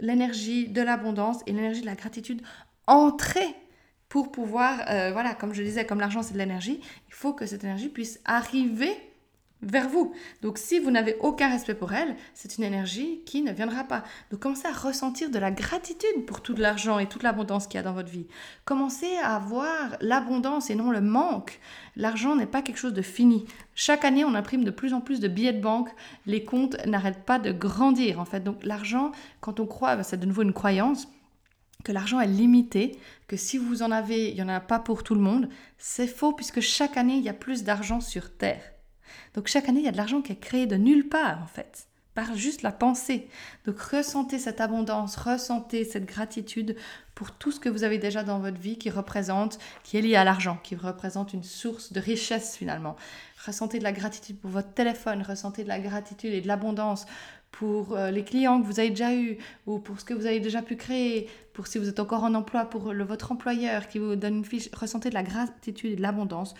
l'énergie 0.00 0.68
de 0.68 0.82
l'abondance 0.82 1.38
et 1.46 1.52
l'énergie 1.52 1.82
de 1.82 1.86
la 1.86 1.94
gratitude 1.94 2.42
entrer 2.86 3.54
pour 4.08 4.30
pouvoir, 4.30 4.80
euh, 4.90 5.10
voilà, 5.12 5.34
comme 5.34 5.54
je 5.54 5.62
disais, 5.62 5.86
comme 5.86 6.00
l'argent 6.00 6.22
c'est 6.22 6.34
de 6.34 6.38
l'énergie, 6.38 6.80
il 7.08 7.14
faut 7.14 7.32
que 7.32 7.46
cette 7.46 7.64
énergie 7.64 7.88
puisse 7.88 8.20
arriver 8.24 8.96
vers 9.64 9.88
vous. 9.88 10.12
Donc 10.42 10.58
si 10.58 10.78
vous 10.78 10.90
n'avez 10.90 11.16
aucun 11.20 11.48
respect 11.48 11.74
pour 11.74 11.92
elle, 11.92 12.14
c'est 12.34 12.58
une 12.58 12.64
énergie 12.64 13.22
qui 13.26 13.42
ne 13.42 13.52
viendra 13.52 13.84
pas. 13.84 14.04
Donc 14.30 14.40
commencez 14.40 14.68
à 14.68 14.72
ressentir 14.72 15.30
de 15.30 15.38
la 15.38 15.50
gratitude 15.50 16.26
pour 16.26 16.42
tout 16.42 16.54
l'argent 16.54 16.98
et 16.98 17.06
toute 17.06 17.22
l'abondance 17.22 17.66
qu'il 17.66 17.76
y 17.76 17.80
a 17.80 17.82
dans 17.82 17.92
votre 17.92 18.10
vie. 18.10 18.26
Commencez 18.64 19.16
à 19.22 19.38
voir 19.38 19.96
l'abondance 20.00 20.70
et 20.70 20.74
non 20.74 20.90
le 20.90 21.00
manque. 21.00 21.58
L'argent 21.96 22.36
n'est 22.36 22.46
pas 22.46 22.62
quelque 22.62 22.78
chose 22.78 22.92
de 22.92 23.02
fini. 23.02 23.46
Chaque 23.74 24.04
année, 24.04 24.24
on 24.24 24.34
imprime 24.34 24.64
de 24.64 24.70
plus 24.70 24.94
en 24.94 25.00
plus 25.00 25.20
de 25.20 25.28
billets 25.28 25.52
de 25.52 25.60
banque. 25.60 25.88
Les 26.26 26.44
comptes 26.44 26.76
n'arrêtent 26.86 27.24
pas 27.24 27.38
de 27.38 27.52
grandir 27.52 28.20
en 28.20 28.24
fait. 28.24 28.40
Donc 28.40 28.64
l'argent, 28.64 29.12
quand 29.40 29.60
on 29.60 29.66
croit, 29.66 30.02
c'est 30.02 30.18
de 30.18 30.26
nouveau 30.26 30.42
une 30.42 30.52
croyance, 30.52 31.08
que 31.82 31.92
l'argent 31.92 32.20
est 32.20 32.26
limité, 32.26 32.98
que 33.26 33.36
si 33.36 33.58
vous 33.58 33.82
en 33.82 33.90
avez, 33.90 34.30
il 34.30 34.34
n'y 34.34 34.42
en 34.42 34.48
a 34.48 34.60
pas 34.60 34.78
pour 34.78 35.02
tout 35.02 35.14
le 35.14 35.20
monde, 35.20 35.48
c'est 35.78 36.06
faux 36.06 36.32
puisque 36.32 36.60
chaque 36.60 36.96
année, 36.96 37.16
il 37.16 37.24
y 37.24 37.28
a 37.28 37.34
plus 37.34 37.64
d'argent 37.64 38.00
sur 38.00 38.36
Terre. 38.36 38.62
Donc 39.34 39.48
chaque 39.48 39.68
année, 39.68 39.80
il 39.80 39.84
y 39.84 39.88
a 39.88 39.92
de 39.92 39.96
l'argent 39.96 40.22
qui 40.22 40.32
est 40.32 40.40
créé 40.40 40.66
de 40.66 40.76
nulle 40.76 41.08
part 41.08 41.42
en 41.42 41.46
fait, 41.46 41.88
par 42.14 42.34
juste 42.36 42.62
la 42.62 42.72
pensée. 42.72 43.28
Donc 43.66 43.78
ressentez 43.80 44.38
cette 44.38 44.60
abondance, 44.60 45.16
ressentez 45.16 45.84
cette 45.84 46.06
gratitude 46.06 46.76
pour 47.14 47.32
tout 47.32 47.52
ce 47.52 47.60
que 47.60 47.68
vous 47.68 47.84
avez 47.84 47.98
déjà 47.98 48.22
dans 48.22 48.38
votre 48.38 48.58
vie 48.58 48.78
qui 48.78 48.90
représente, 48.90 49.58
qui 49.82 49.96
est 49.96 50.02
lié 50.02 50.16
à 50.16 50.24
l'argent, 50.24 50.58
qui 50.62 50.76
représente 50.76 51.32
une 51.32 51.44
source 51.44 51.92
de 51.92 52.00
richesse 52.00 52.56
finalement. 52.56 52.96
Ressentez 53.44 53.78
de 53.78 53.84
la 53.84 53.92
gratitude 53.92 54.38
pour 54.38 54.50
votre 54.50 54.72
téléphone, 54.72 55.22
ressentez 55.22 55.64
de 55.64 55.68
la 55.68 55.80
gratitude 55.80 56.32
et 56.32 56.40
de 56.40 56.48
l'abondance 56.48 57.06
pour 57.54 57.96
euh, 57.96 58.10
les 58.10 58.24
clients 58.24 58.60
que 58.60 58.66
vous 58.66 58.80
avez 58.80 58.90
déjà 58.90 59.14
eus 59.14 59.38
ou 59.66 59.78
pour 59.78 60.00
ce 60.00 60.04
que 60.04 60.12
vous 60.12 60.26
avez 60.26 60.40
déjà 60.40 60.60
pu 60.60 60.74
créer, 60.74 61.28
pour 61.52 61.68
si 61.68 61.78
vous 61.78 61.88
êtes 61.88 62.00
encore 62.00 62.24
en 62.24 62.34
emploi, 62.34 62.64
pour 62.64 62.92
le, 62.92 63.04
votre 63.04 63.30
employeur 63.30 63.86
qui 63.86 64.00
vous 64.00 64.16
donne 64.16 64.38
une 64.38 64.44
fiche, 64.44 64.68
ressentez 64.74 65.08
de 65.08 65.14
la 65.14 65.22
gratitude 65.22 65.92
et 65.92 65.96
de 65.96 66.02
l'abondance 66.02 66.54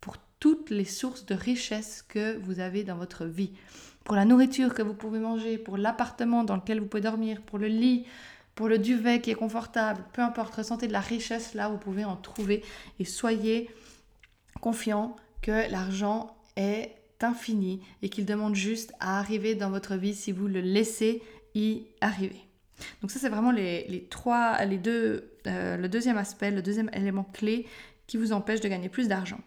pour 0.00 0.16
toutes 0.40 0.70
les 0.70 0.84
sources 0.84 1.26
de 1.26 1.34
richesse 1.36 2.04
que 2.08 2.38
vous 2.38 2.58
avez 2.58 2.82
dans 2.82 2.96
votre 2.96 3.24
vie. 3.24 3.52
Pour 4.02 4.16
la 4.16 4.24
nourriture 4.24 4.74
que 4.74 4.82
vous 4.82 4.94
pouvez 4.94 5.20
manger, 5.20 5.58
pour 5.58 5.76
l'appartement 5.76 6.42
dans 6.42 6.56
lequel 6.56 6.80
vous 6.80 6.86
pouvez 6.86 7.02
dormir, 7.02 7.40
pour 7.42 7.58
le 7.58 7.68
lit, 7.68 8.04
pour 8.56 8.66
le 8.66 8.78
duvet 8.78 9.20
qui 9.20 9.30
est 9.30 9.36
confortable, 9.36 10.04
peu 10.12 10.22
importe, 10.22 10.56
ressentez 10.56 10.88
de 10.88 10.92
la 10.92 11.00
richesse 11.00 11.54
là 11.54 11.68
vous 11.68 11.78
pouvez 11.78 12.04
en 12.04 12.16
trouver 12.16 12.64
et 12.98 13.04
soyez 13.04 13.70
confiant 14.60 15.14
que 15.40 15.70
l'argent 15.70 16.36
est 16.56 16.96
infini 17.24 17.80
et 18.02 18.08
qu'il 18.08 18.26
demande 18.26 18.54
juste 18.54 18.92
à 19.00 19.18
arriver 19.18 19.54
dans 19.54 19.70
votre 19.70 19.96
vie 19.96 20.14
si 20.14 20.32
vous 20.32 20.48
le 20.48 20.60
laissez 20.60 21.22
y 21.54 21.82
arriver. 22.00 22.40
Donc 23.00 23.10
ça 23.10 23.18
c'est 23.18 23.28
vraiment 23.28 23.52
les, 23.52 24.06
trois, 24.10 24.64
les 24.64 24.78
deux, 24.78 25.32
euh, 25.46 25.76
le 25.76 25.88
deuxième 25.88 26.18
aspect, 26.18 26.50
le 26.50 26.62
deuxième 26.62 26.90
élément 26.92 27.24
clé 27.32 27.66
qui 28.06 28.16
vous 28.16 28.32
empêche 28.32 28.60
de 28.60 28.68
gagner 28.68 28.88
plus 28.88 29.08
d'argent. 29.08 29.38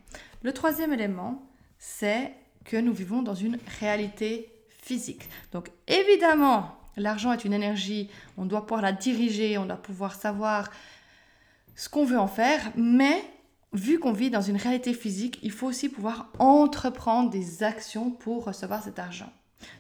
Le 0.44 0.54
troisième 0.54 0.94
élément, 0.94 1.50
c'est 1.78 2.32
que 2.64 2.78
nous 2.78 2.94
vivons 2.94 3.22
dans 3.22 3.36
une 3.36 3.58
réalité 3.80 4.52
physique. 4.82 5.30
Donc 5.52 5.72
évidemment, 5.88 6.78
l'argent 6.98 7.32
est 7.32 7.46
une 7.46 7.54
énergie, 7.54 8.10
on 8.38 8.46
doit 8.46 8.62
pouvoir 8.62 8.82
la 8.82 8.92
diriger, 8.92 9.58
on 9.58 9.66
doit 9.66 9.82
pouvoir 9.82 10.16
savoir 10.16 10.72
ce 11.76 11.90
qu'on 11.90 12.06
veut 12.06 12.20
en 12.20 12.28
faire, 12.28 12.72
mais 12.76 13.22
vu 13.76 14.00
qu'on 14.00 14.14
vit 14.14 14.30
dans 14.30 14.42
une 14.42 14.58
réalité 14.58 14.94
physique, 14.94 15.40
il 15.44 15.52
faut 15.52 15.68
aussi 15.68 15.90
pouvoir 15.90 16.30
entreprendre 16.40 17.30
des 17.30 17.64
actions 17.64 18.12
pour 18.12 18.46
recevoir 18.46 18.84
cet 18.84 19.00
argent. 19.00 19.32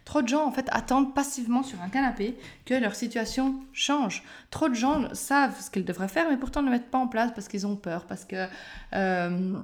Trop 0.04 0.22
de 0.22 0.28
gens 0.28 0.46
en 0.46 0.52
fait 0.52 0.68
attendent 0.72 1.14
passivement 1.14 1.64
sur 1.64 1.82
un 1.82 1.90
canapé 1.90 2.38
que 2.66 2.74
leur 2.74 2.96
situation 2.96 3.56
change. 3.74 4.24
Trop 4.50 4.70
de 4.70 4.74
gens 4.74 5.14
savent 5.14 5.60
ce 5.60 5.70
qu'ils 5.70 5.86
devraient 5.86 6.08
faire 6.08 6.30
mais 6.30 6.38
pourtant 6.38 6.62
ne 6.62 6.68
le 6.68 6.72
mettent 6.72 6.92
pas 6.92 6.98
en 6.98 7.08
place 7.08 7.32
parce 7.36 7.48
qu'ils 7.48 7.68
ont 7.68 7.76
peur, 7.76 8.06
parce 8.06 8.26
que 8.26 8.48
euh, 8.94 9.60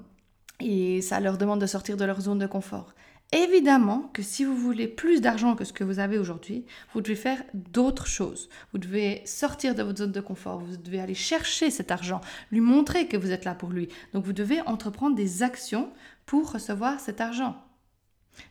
et 0.60 1.02
ça 1.02 1.20
leur 1.20 1.38
demande 1.38 1.60
de 1.60 1.66
sortir 1.66 1.98
de 1.98 2.06
leur 2.06 2.22
zone 2.22 2.40
de 2.40 2.46
confort. 2.46 2.94
Évidemment 3.34 4.10
que 4.14 4.22
si 4.22 4.44
vous 4.44 4.58
voulez 4.58 4.90
plus 4.90 5.22
d'argent 5.22 5.56
que 5.56 5.64
ce 5.64 5.72
que 5.72 5.86
vous 5.86 6.00
avez 6.00 6.20
aujourd'hui, 6.20 6.66
vous 6.94 7.00
devez 7.00 7.16
faire 7.16 7.42
d'autres 7.54 8.08
choses. 8.08 8.50
Vous 8.74 8.78
devez 8.78 9.22
sortir 9.26 9.74
de 9.74 9.84
votre 9.84 10.00
zone 10.00 10.12
de 10.12 10.20
confort, 10.20 10.60
vous 10.60 10.76
devez 10.76 11.00
aller 11.00 11.14
chercher 11.14 11.72
cet 11.72 11.92
argent, 11.92 12.20
lui 12.52 12.60
montrer 12.60 13.08
que 13.08 13.16
vous 13.16 13.32
êtes 13.32 13.46
là 13.46 13.56
pour 13.56 13.70
lui. 13.70 13.88
Donc 14.14 14.26
vous 14.26 14.34
devez 14.34 14.60
entreprendre 14.62 15.16
des 15.16 15.44
actions 15.44 15.92
pour 16.26 16.52
recevoir 16.52 17.00
cet 17.00 17.22
argent. 17.22 17.56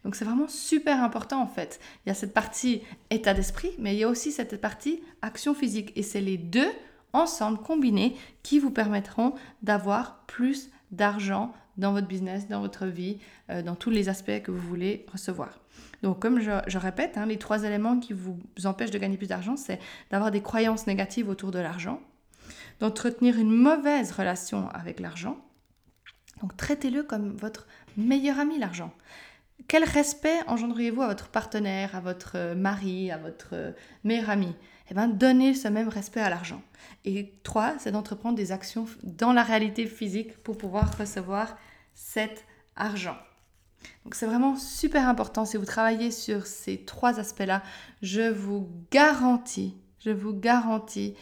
Donc 0.04 0.14
c'est 0.14 0.24
vraiment 0.24 0.48
super 0.48 1.02
important 1.02 1.42
en 1.42 1.46
fait. 1.46 1.78
Il 2.04 2.08
y 2.08 2.12
a 2.12 2.14
cette 2.14 2.32
partie 2.32 2.80
état 3.10 3.34
d'esprit, 3.34 3.72
mais 3.78 3.94
il 3.94 3.98
y 3.98 4.04
a 4.04 4.08
aussi 4.08 4.32
cette 4.32 4.58
partie 4.62 5.02
action 5.20 5.52
physique. 5.54 5.92
Et 5.94 6.02
c'est 6.02 6.22
les 6.22 6.38
deux 6.38 6.70
ensemble, 7.12 7.58
combinés, 7.58 8.16
qui 8.42 8.58
vous 8.58 8.70
permettront 8.70 9.34
d'avoir 9.62 10.24
plus 10.26 10.70
d'argent 10.90 11.52
dans 11.80 11.92
votre 11.92 12.06
business, 12.06 12.46
dans 12.46 12.60
votre 12.60 12.86
vie, 12.86 13.18
euh, 13.50 13.62
dans 13.62 13.74
tous 13.74 13.90
les 13.90 14.08
aspects 14.08 14.42
que 14.42 14.50
vous 14.50 14.60
voulez 14.60 15.06
recevoir. 15.12 15.58
Donc, 16.02 16.20
comme 16.20 16.40
je, 16.40 16.78
répète, 16.78 17.18
hein, 17.18 17.26
les 17.26 17.38
trois 17.38 17.64
éléments 17.64 17.98
qui 17.98 18.12
vous 18.12 18.38
empêchent 18.64 18.90
de 18.90 18.98
gagner 18.98 19.16
plus 19.16 19.26
d'argent, 19.26 19.56
c'est 19.56 19.78
d'avoir 20.10 20.30
des 20.30 20.40
croyances 20.40 20.86
négatives 20.86 21.28
autour 21.28 21.50
de 21.50 21.58
l'argent, 21.58 22.00
d'entretenir 22.78 23.38
une 23.38 23.50
mauvaise 23.50 24.12
relation 24.12 24.68
avec 24.70 25.00
l'argent. 25.00 25.38
Donc, 26.40 26.56
traitez-le 26.56 27.02
comme 27.02 27.36
votre 27.36 27.66
meilleur 27.96 28.38
ami, 28.38 28.58
l'argent. 28.58 28.92
quel 29.68 29.84
respect 29.84 30.38
engendriez-vous 30.46 31.02
à 31.02 31.08
votre 31.08 31.28
partenaire, 31.28 31.94
à 31.94 32.00
votre 32.00 32.54
mari, 32.54 33.10
à 33.10 33.18
votre 33.18 33.74
meilleur 34.04 34.30
ami? 34.30 34.54
Eh 34.90 34.94
bien, 34.94 35.06
donnez 35.06 35.54
ce 35.54 35.68
même 35.68 35.88
respect 35.88 36.20
à 36.20 36.30
l'argent. 36.30 36.62
Et 37.04 37.32
trois, 37.44 37.74
c'est 37.78 37.92
d'entreprendre 37.92 38.36
des 38.36 38.52
actions 38.52 38.86
dans 39.02 39.32
la 39.32 39.42
réalité 39.42 39.86
physique 39.86 40.42
pour 40.42 40.58
pouvoir 40.58 40.98
recevoir 40.98 41.56
cet 41.94 42.44
argent. 42.76 43.16
Donc 44.04 44.14
c'est 44.14 44.26
vraiment 44.26 44.56
super 44.56 45.08
important. 45.08 45.44
Si 45.44 45.56
vous 45.56 45.64
travaillez 45.64 46.10
sur 46.10 46.46
ces 46.46 46.84
trois 46.84 47.18
aspects-là, 47.18 47.62
je 48.02 48.30
vous 48.30 48.68
garantis, 48.90 49.76
je 49.98 50.10
vous 50.10 50.32
garantis 50.32 51.14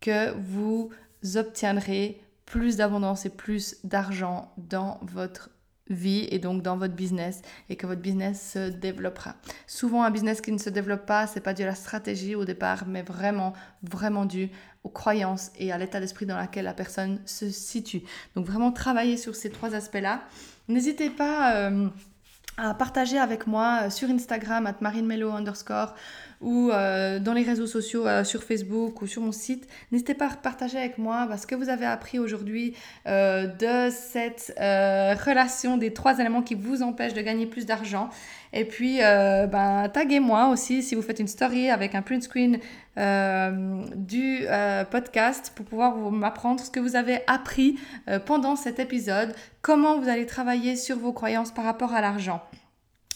que 0.00 0.32
vous 0.38 0.90
obtiendrez 1.36 2.20
plus 2.46 2.76
d'abondance 2.76 3.24
et 3.24 3.30
plus 3.30 3.76
d'argent 3.84 4.52
dans 4.58 4.98
votre 5.02 5.50
vie 5.94 6.26
et 6.30 6.38
donc 6.38 6.62
dans 6.62 6.76
votre 6.76 6.94
business 6.94 7.42
et 7.68 7.76
que 7.76 7.86
votre 7.86 8.00
business 8.00 8.52
se 8.54 8.70
développera. 8.70 9.34
Souvent 9.66 10.02
un 10.02 10.10
business 10.10 10.40
qui 10.40 10.52
ne 10.52 10.58
se 10.58 10.70
développe 10.70 11.06
pas, 11.06 11.26
c'est 11.26 11.40
pas 11.40 11.54
dû 11.54 11.62
à 11.62 11.66
la 11.66 11.74
stratégie 11.74 12.34
au 12.34 12.44
départ, 12.44 12.84
mais 12.86 13.02
vraiment 13.02 13.52
vraiment 13.82 14.24
dû 14.24 14.50
aux 14.84 14.88
croyances 14.88 15.50
et 15.58 15.72
à 15.72 15.78
l'état 15.78 16.00
d'esprit 16.00 16.26
dans 16.26 16.40
lequel 16.40 16.64
la 16.64 16.74
personne 16.74 17.20
se 17.24 17.50
situe. 17.50 18.02
Donc 18.34 18.46
vraiment 18.46 18.72
travailler 18.72 19.16
sur 19.16 19.34
ces 19.34 19.50
trois 19.50 19.74
aspects-là. 19.74 20.22
N'hésitez 20.68 21.10
pas 21.10 21.54
euh, 21.54 21.88
à 22.56 22.74
partager 22.74 23.18
avec 23.18 23.46
moi 23.46 23.82
euh, 23.82 23.90
sur 23.90 24.08
Instagram, 24.10 24.66
at 24.66 24.76
marinmelo 24.80 25.30
underscore, 25.30 25.94
ou 26.42 26.70
euh, 26.70 27.18
dans 27.18 27.32
les 27.32 27.42
réseaux 27.42 27.66
sociaux, 27.66 28.06
euh, 28.06 28.24
sur 28.24 28.42
Facebook 28.42 29.00
ou 29.00 29.06
sur 29.06 29.22
mon 29.22 29.32
site. 29.32 29.68
N'hésitez 29.90 30.14
pas 30.14 30.26
à 30.26 30.36
partager 30.36 30.78
avec 30.78 30.98
moi 30.98 31.28
ce 31.36 31.46
que 31.46 31.54
vous 31.54 31.68
avez 31.68 31.86
appris 31.86 32.18
aujourd'hui 32.18 32.74
de 33.06 33.90
cette 33.90 34.52
relation 34.58 35.76
des 35.76 35.92
trois 35.92 36.18
éléments 36.18 36.42
qui 36.42 36.54
vous 36.54 36.82
empêchent 36.82 37.14
de 37.14 37.22
gagner 37.22 37.46
plus 37.46 37.66
d'argent. 37.66 38.10
Et 38.52 38.64
puis, 38.64 38.98
ben, 38.98 39.88
taguez-moi 39.92 40.48
aussi 40.48 40.82
si 40.82 40.94
vous 40.94 41.02
faites 41.02 41.20
une 41.20 41.28
story 41.28 41.70
avec 41.70 41.94
un 41.94 42.02
print 42.02 42.22
screen 42.22 42.58
du 43.96 44.46
podcast 44.90 45.52
pour 45.54 45.64
pouvoir 45.66 45.96
m'apprendre 46.10 46.60
ce 46.60 46.70
que 46.70 46.80
vous 46.80 46.96
avez 46.96 47.20
appris 47.26 47.78
pendant 48.26 48.56
cet 48.56 48.78
épisode, 48.78 49.34
comment 49.62 49.98
vous 49.98 50.08
allez 50.08 50.26
travailler 50.26 50.76
sur 50.76 50.98
vos 50.98 51.12
croyances 51.12 51.52
par 51.52 51.64
rapport 51.64 51.94
à 51.94 52.00
l'argent? 52.00 52.42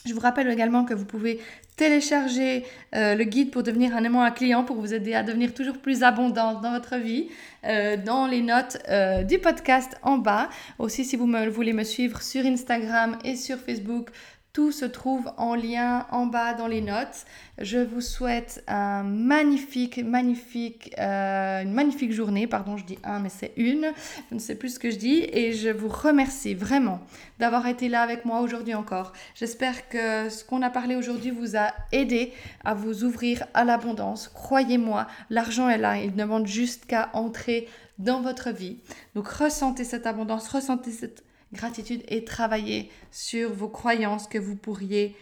Je 0.06 0.14
vous 0.14 0.20
rappelle 0.20 0.48
également 0.48 0.84
que 0.84 0.94
vous 0.94 1.04
pouvez 1.04 1.40
télécharger 1.76 2.64
euh, 2.94 3.14
le 3.14 3.24
guide 3.24 3.50
pour 3.50 3.62
devenir 3.62 3.94
un 3.94 4.04
aimant 4.04 4.22
à 4.22 4.30
client 4.30 4.64
pour 4.64 4.76
vous 4.76 4.94
aider 4.94 5.14
à 5.14 5.22
devenir 5.22 5.52
toujours 5.52 5.78
plus 5.78 6.02
abondante 6.02 6.62
dans 6.62 6.72
votre 6.72 6.96
vie 6.96 7.28
euh, 7.64 7.96
dans 7.96 8.26
les 8.26 8.40
notes 8.40 8.78
euh, 8.88 9.24
du 9.24 9.38
podcast 9.38 9.96
en 10.02 10.18
bas. 10.18 10.48
Aussi, 10.78 11.04
si 11.04 11.16
vous 11.16 11.30
voulez 11.50 11.72
me 11.72 11.82
suivre 11.82 12.22
sur 12.22 12.46
Instagram 12.46 13.18
et 13.24 13.34
sur 13.36 13.58
Facebook, 13.58 14.10
tout 14.56 14.72
se 14.72 14.86
trouve 14.86 15.30
en 15.36 15.54
lien 15.54 16.06
en 16.10 16.24
bas 16.24 16.54
dans 16.54 16.66
les 16.66 16.80
notes. 16.80 17.26
Je 17.58 17.76
vous 17.76 18.00
souhaite 18.00 18.64
un 18.66 19.02
magnifique, 19.02 19.98
magnifique, 20.02 20.94
euh, 20.98 21.60
une 21.60 21.74
magnifique 21.74 22.10
journée. 22.10 22.46
Pardon, 22.46 22.78
je 22.78 22.86
dis 22.86 22.98
un, 23.04 23.18
mais 23.18 23.28
c'est 23.28 23.52
une. 23.58 23.92
Je 24.30 24.34
ne 24.34 24.40
sais 24.40 24.54
plus 24.54 24.70
ce 24.70 24.78
que 24.78 24.90
je 24.90 24.96
dis. 24.96 25.28
Et 25.30 25.52
je 25.52 25.68
vous 25.68 25.88
remercie 25.88 26.54
vraiment 26.54 27.00
d'avoir 27.38 27.66
été 27.66 27.90
là 27.90 28.00
avec 28.00 28.24
moi 28.24 28.40
aujourd'hui 28.40 28.74
encore. 28.74 29.12
J'espère 29.34 29.90
que 29.90 30.30
ce 30.30 30.42
qu'on 30.42 30.62
a 30.62 30.70
parlé 30.70 30.96
aujourd'hui 30.96 31.32
vous 31.32 31.54
a 31.54 31.74
aidé 31.92 32.32
à 32.64 32.72
vous 32.72 33.04
ouvrir 33.04 33.44
à 33.52 33.62
l'abondance. 33.62 34.26
Croyez-moi, 34.28 35.06
l'argent 35.28 35.68
est 35.68 35.76
là. 35.76 35.98
Il 35.98 36.12
ne 36.12 36.16
demande 36.16 36.46
juste 36.46 36.86
qu'à 36.86 37.10
entrer 37.12 37.68
dans 37.98 38.22
votre 38.22 38.48
vie. 38.48 38.78
Donc 39.14 39.28
ressentez 39.28 39.84
cette 39.84 40.06
abondance, 40.06 40.48
ressentez 40.48 40.92
cette 40.92 41.26
gratitude 41.52 42.02
et 42.08 42.24
travailler 42.24 42.90
sur 43.10 43.52
vos 43.52 43.68
croyances 43.68 44.26
que 44.26 44.38
vous 44.38 44.56
pourriez 44.56 45.16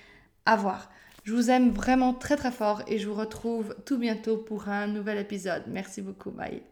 avoir. 0.46 0.90
Je 1.24 1.32
vous 1.32 1.50
aime 1.50 1.70
vraiment 1.70 2.12
très 2.12 2.36
très 2.36 2.50
fort 2.50 2.82
et 2.86 2.98
je 2.98 3.08
vous 3.08 3.14
retrouve 3.14 3.74
tout 3.86 3.98
bientôt 3.98 4.36
pour 4.36 4.68
un 4.68 4.86
nouvel 4.86 5.18
épisode. 5.18 5.62
Merci 5.68 6.02
beaucoup. 6.02 6.30
Bye. 6.30 6.62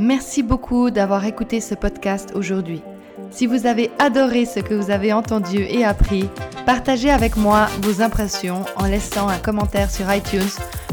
Merci 0.00 0.42
beaucoup 0.42 0.90
d'avoir 0.90 1.24
écouté 1.24 1.60
ce 1.60 1.74
podcast 1.74 2.32
aujourd'hui. 2.34 2.82
Si 3.30 3.46
vous 3.46 3.66
avez 3.66 3.90
adoré 3.98 4.46
ce 4.46 4.60
que 4.60 4.74
vous 4.74 4.90
avez 4.90 5.12
entendu 5.12 5.58
et 5.58 5.84
appris, 5.84 6.28
partagez 6.66 7.10
avec 7.10 7.36
moi 7.36 7.66
vos 7.82 8.00
impressions 8.00 8.64
en 8.76 8.86
laissant 8.86 9.28
un 9.28 9.38
commentaire 9.38 9.90
sur 9.90 10.12
iTunes 10.12 10.40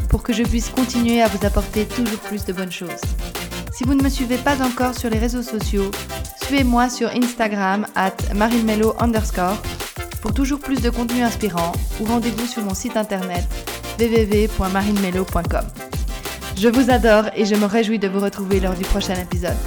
pour 0.09 0.23
que 0.23 0.33
je 0.33 0.43
puisse 0.43 0.69
continuer 0.69 1.21
à 1.21 1.27
vous 1.27 1.45
apporter 1.45 1.85
toujours 1.85 2.19
plus 2.19 2.45
de 2.45 2.53
bonnes 2.53 2.71
choses. 2.71 3.01
Si 3.75 3.83
vous 3.83 3.93
ne 3.93 4.01
me 4.01 4.07
suivez 4.07 4.37
pas 4.37 4.65
encore 4.65 4.97
sur 4.97 5.09
les 5.09 5.17
réseaux 5.17 5.43
sociaux, 5.43 5.91
suivez-moi 6.41 6.89
sur 6.89 7.09
Instagram 7.09 7.85
at 7.93 8.15
underscore 9.01 9.57
pour 10.21 10.33
toujours 10.33 10.59
plus 10.59 10.81
de 10.81 10.89
contenu 10.89 11.21
inspirant 11.23 11.73
ou 11.99 12.05
rendez-vous 12.05 12.45
sur 12.45 12.63
mon 12.63 12.73
site 12.73 12.95
internet 12.95 13.43
www.marinemelo.com. 13.99 15.65
Je 16.55 16.69
vous 16.69 16.89
adore 16.89 17.25
et 17.35 17.43
je 17.43 17.55
me 17.55 17.65
réjouis 17.65 17.99
de 17.99 18.07
vous 18.07 18.21
retrouver 18.21 18.61
lors 18.61 18.75
du 18.75 18.85
prochain 18.85 19.15
épisode. 19.15 19.57